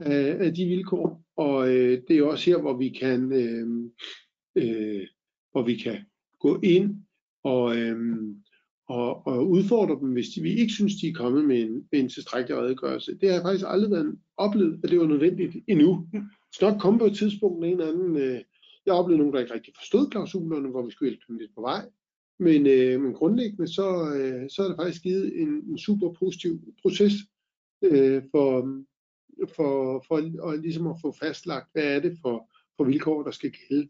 [0.00, 3.66] af, af de vilkår, og øh, det er også her, hvor vi kan, øh,
[4.56, 5.06] øh,
[5.52, 5.98] hvor vi kan
[6.40, 7.02] gå ind
[7.44, 7.96] og, øh,
[8.88, 12.00] og, og udfordre dem, hvis de, vi ikke synes, de er kommet med en, med
[12.00, 13.18] en tilstrækkelig redegørelse.
[13.20, 16.08] Det har faktisk aldrig været oplevet, at det var nødvendigt endnu.
[16.52, 18.16] Så nok komme på et tidspunkt med en anden.
[18.16, 18.40] Øh,
[18.86, 21.60] jeg oplevede nogen, der ikke rigtig forstod klausulerne, hvor vi skulle hjælpe dem lidt på
[21.60, 21.82] vej.
[22.38, 26.52] Men, øh, men grundlæggende så, øh, så er det faktisk givet en, en super positiv
[26.82, 27.12] proces
[27.82, 28.48] øh, for,
[29.56, 30.16] for, for
[30.48, 33.88] at, ligesom at få fastlagt, hvad er det for, for vilkår, der skal gælde.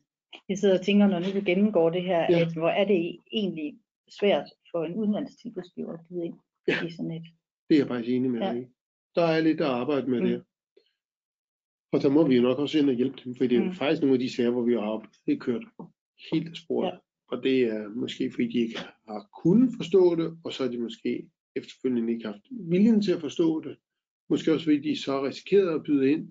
[0.49, 2.40] Jeg sidder og tænker, når nu du gennemgår det her, ja.
[2.40, 3.78] at hvor er det egentlig
[4.20, 6.34] svært for en udenlandsk tilbudsgiver at byde ind
[6.68, 6.86] ja.
[6.86, 7.22] i sådan et.
[7.68, 8.53] Det er jeg faktisk enig med ja.
[8.53, 8.68] dig
[9.14, 10.26] Der er lidt at arbejde med mm.
[10.26, 10.44] det.
[11.92, 13.74] Og der må vi jo nok også ind og hjælpe dem, for det er mm.
[13.74, 15.64] faktisk nogle af de sager, hvor vi har det kørt
[16.32, 16.86] helt sporet.
[16.86, 16.97] Ja.
[17.29, 20.79] Og det er måske fordi de ikke har kunnet forstå det, og så har de
[20.79, 23.77] måske efterfølgende ikke haft viljen til at forstå det.
[24.29, 26.29] Måske også fordi de så risikerede at byde ind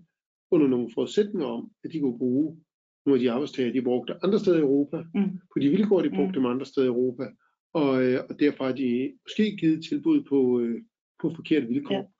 [0.51, 2.57] under nogle forudsætninger om, at de kunne bruge
[3.05, 5.39] nogle af de arbejdstager, de brugte andre steder i Europa, mm.
[5.53, 6.33] på de vilkår, de brugte mm.
[6.33, 7.27] dem andre steder i Europa,
[7.73, 10.81] og, øh, og derfor har de måske givet tilbud på, øh,
[11.21, 12.13] på forkerte vilkår,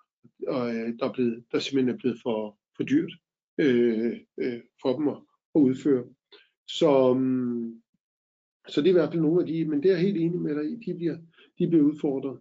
[0.44, 0.52] ja.
[0.52, 3.12] og øh, der, er blevet, der simpelthen er blevet for, for dyrt
[3.58, 5.18] øh, øh, for dem at,
[5.56, 6.04] at udføre.
[6.68, 7.82] Så, um,
[8.68, 10.42] så det er i hvert fald nogle af de, men det er jeg helt enig
[10.42, 11.18] med dig i, de bliver,
[11.60, 12.40] de bliver udfordret.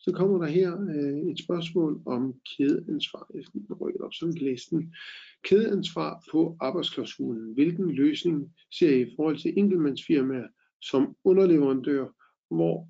[0.00, 3.30] Så kommer der her øh, et spørgsmål om kædeansvar.
[3.34, 4.94] Jeg skal rykke op sådan den.
[5.44, 7.54] Kædeansvar på arbejdsklausulen.
[7.54, 10.48] Hvilken løsning ser I i forhold til enkeltmandsfirmaer
[10.80, 12.06] som underleverandør,
[12.54, 12.88] hvor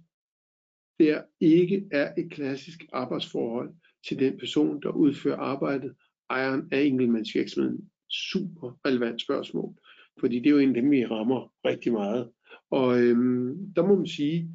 [0.98, 3.74] der ikke er et klassisk arbejdsforhold
[4.08, 5.94] til den person, der udfører arbejdet,
[6.30, 7.90] ejeren af enkeltmandsvirksomheden?
[8.10, 9.74] Super relevant spørgsmål,
[10.20, 12.30] fordi det er jo en af dem, vi rammer rigtig meget.
[12.70, 14.54] Og øhm, der må man sige,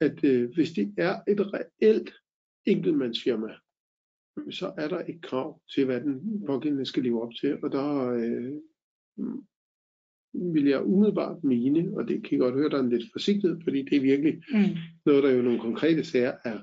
[0.00, 2.14] at øh, hvis det er et reelt
[2.66, 3.48] enkeltmandsfirma,
[4.50, 7.64] så er der et krav til, hvad den pågældende skal leve op til.
[7.64, 8.52] Og der øh,
[10.32, 13.60] vil jeg umiddelbart mene, og det kan jeg godt høre, der er en lidt forsigtighed,
[13.64, 14.76] fordi det er virkelig mm.
[15.06, 16.58] noget, der jo nogle konkrete sager er,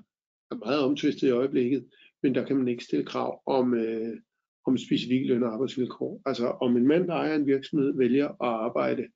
[0.51, 1.89] er meget omtvistet i øjeblikket,
[2.23, 4.17] men der kan man ikke stille krav om, øh,
[4.65, 6.21] om specifikke løn- og arbejdsvilkår.
[6.25, 9.07] Altså om en mand, der ejer en virksomhed, vælger at arbejde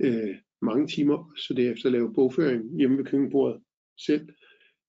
[0.00, 3.60] øh, mange timer, så derefter lave bogføring hjemme ved køkkenbordet
[3.98, 4.28] selv,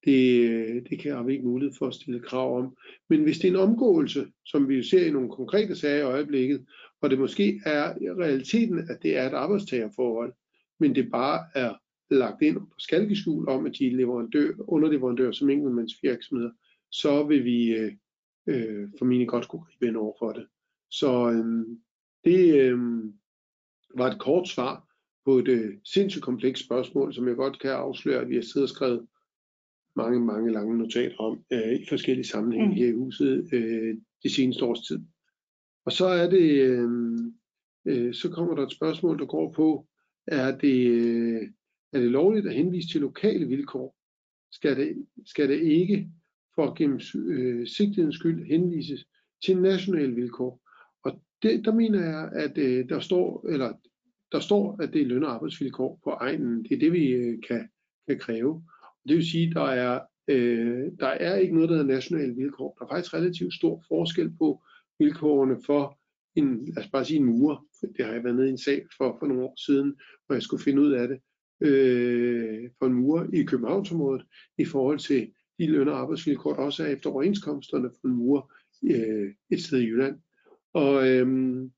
[0.04, 2.76] det, det kan vi ikke mulighed for at stille krav om.
[3.08, 6.02] Men hvis det er en omgåelse, som vi jo ser i nogle konkrete sager i
[6.02, 6.66] øjeblikket,
[7.00, 10.32] og det måske er i realiteten, at det er et arbejdstagerforhold,
[10.80, 11.74] men det bare er
[12.10, 16.50] lagt ind på skalkeskjul om, at de er leverandør, underleverandør som enkeltmandsvirksomheder,
[16.90, 17.92] så vil vi øh,
[18.46, 20.46] øh, formentlig godt kunne gribe ind over for det.
[20.90, 21.66] Så øh,
[22.24, 22.78] det øh,
[23.96, 24.87] var et kort svar
[25.28, 28.62] på et øh, sindssygt komplekst spørgsmål, som jeg godt kan afsløre, at vi har siddet
[28.62, 29.06] og skrevet
[29.96, 32.74] mange, mange lange notater om øh, i forskellige sammenhænge mm.
[32.74, 35.00] her i huset øh, de seneste års tid.
[35.84, 36.90] Og så er det, øh,
[37.84, 39.86] øh, så kommer der et spørgsmål, der går på,
[40.26, 41.42] er det, øh,
[41.92, 43.96] er det lovligt at henvise til lokale vilkår?
[44.52, 46.08] Skal det, skal det ikke
[46.54, 47.00] for gennem
[47.98, 49.06] øh, skyld henvises
[49.44, 50.60] til nationale vilkår?
[51.04, 53.72] Og det, der mener jeg, at øh, der står, eller
[54.32, 56.62] der står, at det er løn- og arbejdsvilkår på egnen.
[56.64, 57.68] Det er det, vi øh, kan,
[58.08, 58.64] kan kræve.
[59.08, 62.76] Det vil sige, at der er, øh, der er ikke noget, der hedder nationale vilkår.
[62.78, 64.64] Der er faktisk relativt stor forskel på
[64.98, 65.98] vilkårene for
[66.34, 67.66] en, lad os bare sige en murer.
[67.96, 69.94] Det har jeg været nede i en sag for, for nogle år siden,
[70.26, 71.18] hvor jeg skulle finde ud af det.
[71.60, 74.26] Øh, for en murer i Københavnsområdet
[74.58, 78.52] i forhold til de løn- og arbejdsvilkår, der også er efter overenskomsterne for en murer
[78.84, 80.18] øh, et sted i Jylland.
[80.74, 81.72] Og, øhm,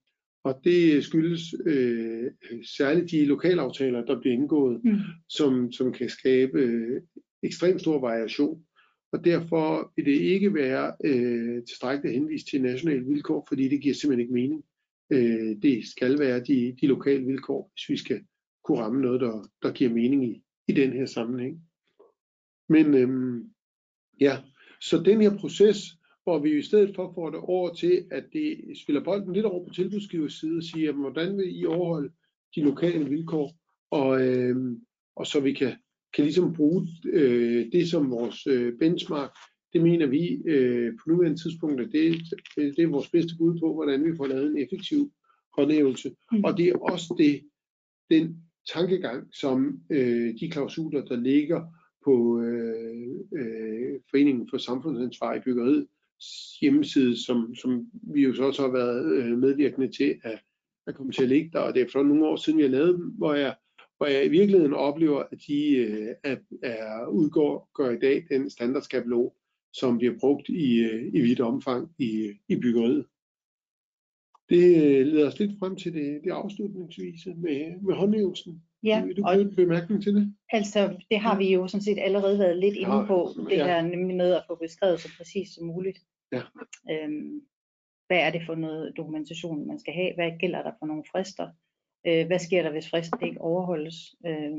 [0.44, 2.30] og det skyldes øh,
[2.76, 4.98] særligt de lokalaftaler, der bliver indgået, mm.
[5.28, 7.02] som, som kan skabe øh,
[7.42, 8.64] ekstremt stor variation.
[9.12, 13.80] Og derfor vil det ikke være øh, tilstrækkeligt at henvise til nationale vilkår, fordi det
[13.80, 14.64] giver simpelthen ikke mening.
[15.10, 18.20] Øh, det skal være de, de lokale vilkår, hvis vi skal
[18.64, 21.60] kunne ramme noget, der, der giver mening i, i den her sammenhæng.
[22.68, 23.40] Men øh,
[24.20, 24.38] ja,
[24.80, 25.99] så den her proces
[26.30, 29.64] hvor vi i stedet for får det over til, at det spiller bolden lidt over
[29.64, 32.10] på tilbudsgivers side og siger, hvordan vil I overholde
[32.54, 33.52] de lokale vilkår,
[33.90, 34.56] og, øh,
[35.16, 35.72] og så vi kan
[36.14, 39.30] kan ligesom bruge øh, det som vores øh, benchmark.
[39.72, 42.16] Det mener vi øh, på nuværende tidspunkt, at det,
[42.56, 45.12] det, det er vores bedste bud på, hvordan vi får lavet en effektiv
[45.56, 46.10] håndhævelse.
[46.32, 46.44] Mm.
[46.44, 47.40] Og det er også det,
[48.10, 48.36] den
[48.74, 51.62] tankegang, som øh, de klausuler, der ligger
[52.04, 55.86] på øh, øh, Foreningen for Samfundsansvar i byggeriet
[56.60, 60.42] hjemmeside, som, som vi jo så også har været øh, medvirkende til at,
[60.86, 61.58] at komme til at ligge der.
[61.58, 63.56] Og det er for nogle år siden, vi har lavet hvor jeg,
[63.96, 65.76] hvor jeg i virkeligheden oplever, at de
[66.24, 69.30] at, øh, er, udgår gør i dag den standardskabelon,
[69.72, 73.06] som bliver brugt i, øh, i vidt omfang i, i byggeriet.
[74.48, 78.62] Det leder os lidt frem til det, det afslutningsvise med, med håndhævelsen.
[78.82, 80.34] Ja, Vil du og en bemærkning til det?
[80.52, 83.66] Altså, det har vi jo sådan set allerede været lidt inde ja, på, det ja.
[83.66, 85.98] her nemlig med at få beskrevet så præcist som muligt.
[86.32, 86.42] Ja.
[86.90, 87.40] Øhm,
[88.06, 90.14] hvad er det for noget dokumentation, man skal have?
[90.14, 91.48] Hvad gælder der for nogle frister?
[92.06, 94.14] Øh, hvad sker der, hvis fristen ikke overholdes?
[94.26, 94.52] Øh,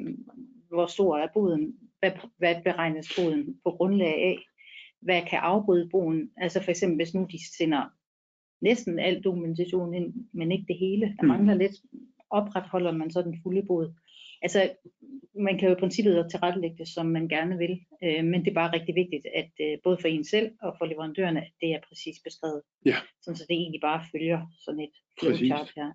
[0.67, 1.75] hvor stor er boden?
[1.99, 4.37] Hvad, hvad beregnes boden på grundlag af?
[5.01, 6.31] Hvad kan afbryde boden?
[6.37, 7.83] Altså for eksempel, hvis nu de sender
[8.61, 11.05] næsten al dokumentation ind, men ikke det hele.
[11.05, 11.27] Der mm.
[11.27, 11.75] mangler lidt.
[12.29, 13.93] Opretholder man så den fulde bod?
[14.41, 14.69] Altså,
[15.35, 18.61] man kan jo i princippet tilrettelægge det, som man gerne vil, øh, men det er
[18.61, 21.79] bare rigtig vigtigt, at øh, både for en selv og for leverandørerne, at det er
[21.89, 22.61] præcis beskrevet.
[22.85, 22.97] Ja.
[23.21, 25.91] Sådan, så det egentlig bare følger sådan et flowchart her.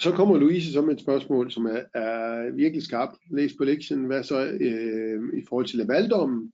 [0.00, 3.16] Så kommer Louise som et spørgsmål, som er, er virkelig skarpt.
[3.30, 4.04] Læs på lektien.
[4.04, 6.52] Hvad så øh, i forhold til Lavaldommen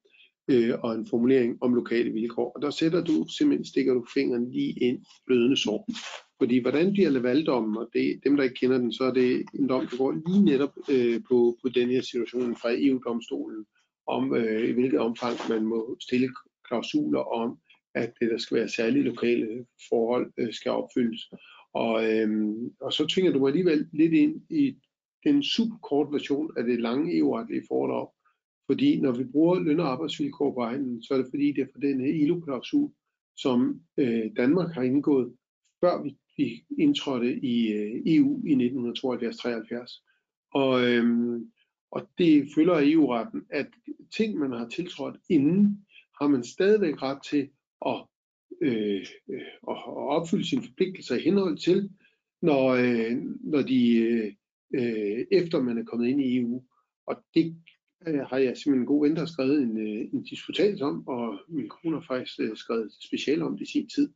[0.48, 2.52] øh, og en formulering om lokale vilkår?
[2.57, 5.88] Og der sætter du simpelthen, stikker du fingeren lige ind i blødende sår.
[6.45, 9.68] Fordi hvordan bliver Lavaldommen, og det, dem der ikke kender den, så er det en
[9.68, 13.64] dom, der går lige netop øh, på, på den her situation fra EU-domstolen,
[14.07, 16.28] om øh, i hvilket omfang man må stille
[16.68, 17.59] klausuler om,
[17.95, 21.30] at det, der skal være særlige lokale forhold, øh, skal opfyldes.
[21.74, 24.76] Og, øh, og så tvinger du mig alligevel lidt ind i
[25.26, 28.09] den subkort version af det lange EU-retlige foredrag.
[28.66, 31.72] Fordi når vi bruger løn- og arbejdsvilkår på egnen, så er det fordi, det er
[31.72, 32.90] for den her ILO-klausul,
[33.36, 35.32] som øh, Danmark har indgået,
[35.80, 40.51] før vi vi indtrådte i øh, EU i 1972-73.
[40.55, 41.51] Og, øhm,
[41.91, 43.66] og det følger af EU-retten, at
[44.16, 45.87] ting, man har tiltrådt inden,
[46.20, 47.49] har man stadigvæk ret til
[47.87, 48.07] at,
[48.61, 51.91] øh, øh at opfylde sine forpligtelser i henhold til,
[52.43, 54.32] når, øh, når de øh,
[54.74, 56.64] øh efter man er kommet ind i EU.
[57.07, 57.57] Og det
[58.07, 61.09] øh, har jeg simpelthen en god ven, der har skrevet en, øh, en disputat om,
[61.09, 64.09] og min kone har faktisk øh, skrevet special om det i sin tid.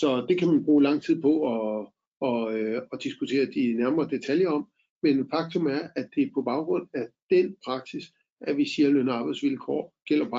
[0.00, 1.86] Så det kan man bruge lang tid på at,
[2.28, 4.68] at, øh, at diskutere de nærmere detaljer om.
[5.02, 8.04] Men faktum er, at det er på baggrund af den praksis,
[8.40, 10.36] at vi siger, at løn og arbejdsvilkår gælder på.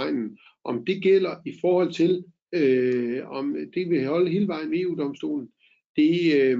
[0.63, 5.49] Om det gælder i forhold til, øh, om det vil holde hele vejen ved EU-domstolen,
[5.95, 6.59] det øh,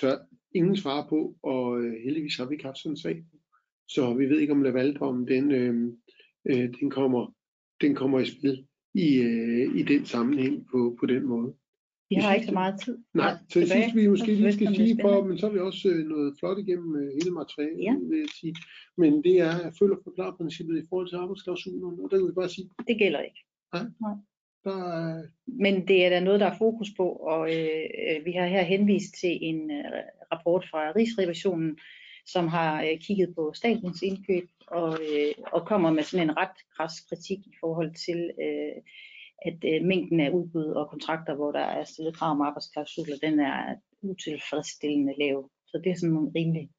[0.00, 0.16] tør
[0.54, 3.24] ingen svare på, og øh, heldigvis har vi ikke haft sådan en sag.
[3.88, 5.92] Så vi ved ikke, om Lavaldommen den, øh,
[6.44, 7.34] øh, den, kommer,
[7.80, 11.54] den kommer i spil i, øh, i den sammenhæng på, på den måde.
[12.10, 12.98] Vi har ikke så meget tid.
[13.14, 16.06] Nej, til sidst vi måske lige skal sige for, men så har vi også øh,
[16.06, 17.94] noget flot igennem øh, hele materialet, ja.
[18.10, 18.54] vil jeg sige.
[18.96, 22.32] Men det er at følge forklare princippet i forhold til arbejdsklausulerne, og der kan vi
[22.32, 22.68] bare sige.
[22.88, 23.40] Det gælder ikke.
[23.72, 23.84] Nej.
[24.00, 24.16] Nej.
[24.64, 25.22] Der er...
[25.46, 28.62] Men det er der noget, der er fokus på, og øh, øh, vi har her
[28.62, 29.84] henvist til en øh,
[30.32, 31.78] rapport fra Rigsrevisionen,
[32.26, 36.56] som har øh, kigget på statens indkøb og, øh, og kommer med sådan en ret
[36.76, 38.76] kras kritik i forhold til øh,
[39.48, 43.40] at øh, mængden af udbud og kontrakter, hvor der er stillet krav om arbejdsklausuler, den
[43.40, 45.50] er utilfredsstillende lav.
[45.66, 46.70] Så det er sådan en rimelig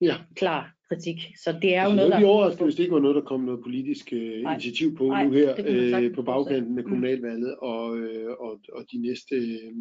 [0.00, 0.16] ja.
[0.36, 1.18] klar kritik.
[1.44, 2.18] Så det er jo altså, noget, der...
[2.18, 4.52] Vi overrasket, hvis det ikke var noget, der kom noget politisk øh, Nej.
[4.52, 6.90] initiativ på Nej, nu her øh, på bagkanten af mm.
[6.90, 7.68] kommunalvalget mm.
[7.68, 9.72] og, øh, og, og de næste øh,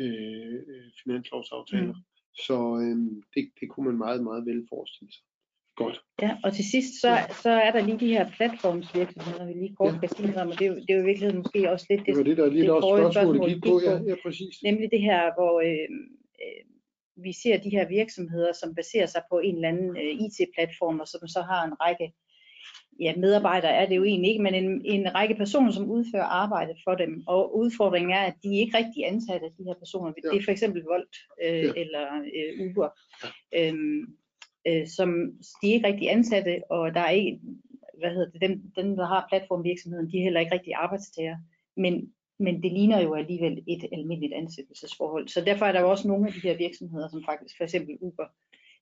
[0.00, 0.60] øh,
[1.02, 1.92] finanslovsaftaler.
[1.92, 2.04] Mm.
[2.46, 2.96] Så øh,
[3.34, 5.24] det, det kunne man meget, meget vel forestille sig.
[5.76, 6.00] Godt.
[6.22, 9.94] Ja, og til sidst, så, så er der lige de her platformsvirksomheder, vi lige kort
[9.94, 9.98] ja.
[9.98, 12.00] kan sige om, og det er, jo, det er jo i virkeligheden måske også lidt
[12.00, 13.80] det, det, var det der lige det også spørgsmål, spørgsmål gik på.
[13.86, 14.54] Ja, ja, præcis.
[14.62, 15.88] Nemlig det her, hvor øh,
[16.44, 16.62] øh,
[17.24, 21.08] vi ser de her virksomheder, som baserer sig på en eller anden øh, IT-platform, og
[21.08, 22.06] som så har en række
[23.00, 26.74] ja, medarbejdere er det jo egentlig ikke, men en, en række personer, som udfører arbejde
[26.84, 27.22] for dem.
[27.26, 30.12] Og udfordringen er, at de er ikke rigtig ansatte, de her personer.
[30.24, 30.30] Ja.
[30.30, 31.72] Det er for eksempel Volt øh, ja.
[31.76, 32.06] eller
[32.36, 32.88] øh, Uber.
[33.52, 33.68] Ja.
[33.68, 34.16] Øhm,
[34.68, 35.08] øh, som
[35.62, 37.40] de er ikke rigtig ansatte, og der er ikke,
[37.98, 41.36] hvad hedder det, dem, dem der har platformvirksomheden, de er heller ikke rigtig arbejdstager.
[41.76, 45.28] Men, men det ligner jo alligevel et almindeligt ansættelsesforhold.
[45.28, 47.96] Så derfor er der jo også nogle af de her virksomheder, som faktisk for eksempel
[48.00, 48.26] Uber,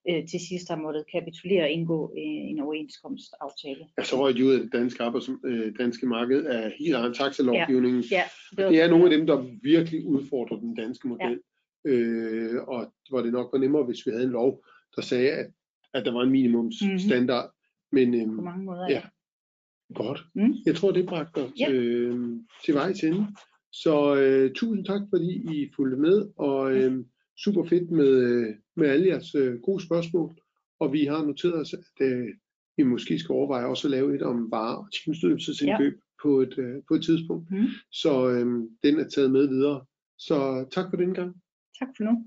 [0.09, 3.85] øh, til sidst har måttet kapitulere og indgå øh, en overenskomstaftale.
[3.97, 7.13] Ja, så røg de ud af det danske, arbejds, øh, danske marked af helt egen
[7.13, 8.03] taxalovgivningen.
[8.11, 11.39] Ja, ja, det, det er nogle af dem, der virkelig udfordrer den danske model.
[11.85, 11.91] Ja.
[11.91, 14.63] Øh, og hvor det nok var nemmere, hvis vi havde en lov,
[14.95, 15.47] der sagde, at
[15.93, 17.51] at der var en minimumsstandard,
[17.91, 18.89] Men øhm, på mange måder.
[18.89, 19.01] ja.
[19.95, 20.25] godt.
[20.35, 20.53] Mm.
[20.65, 21.71] Jeg tror, det bragte os Ja.
[21.71, 23.27] øh, til vej til ende.
[23.71, 27.05] Så øh, tusind tak, fordi I fulgte med, og øh,
[27.43, 30.35] super fedt med, øh, med alle jeres øh, gode spørgsmål.
[30.79, 32.27] Og vi har noteret os, at øh,
[32.77, 35.99] vi måske skal overveje også at lave et om varer og tjenestydelsesindkøb ja.
[36.23, 37.51] på, et, øh, på et tidspunkt.
[37.51, 37.65] Mm.
[37.91, 38.45] Så øh,
[38.83, 39.85] den er taget med videre.
[40.17, 41.35] Så tak for den gang.
[41.79, 42.25] Tak for nu.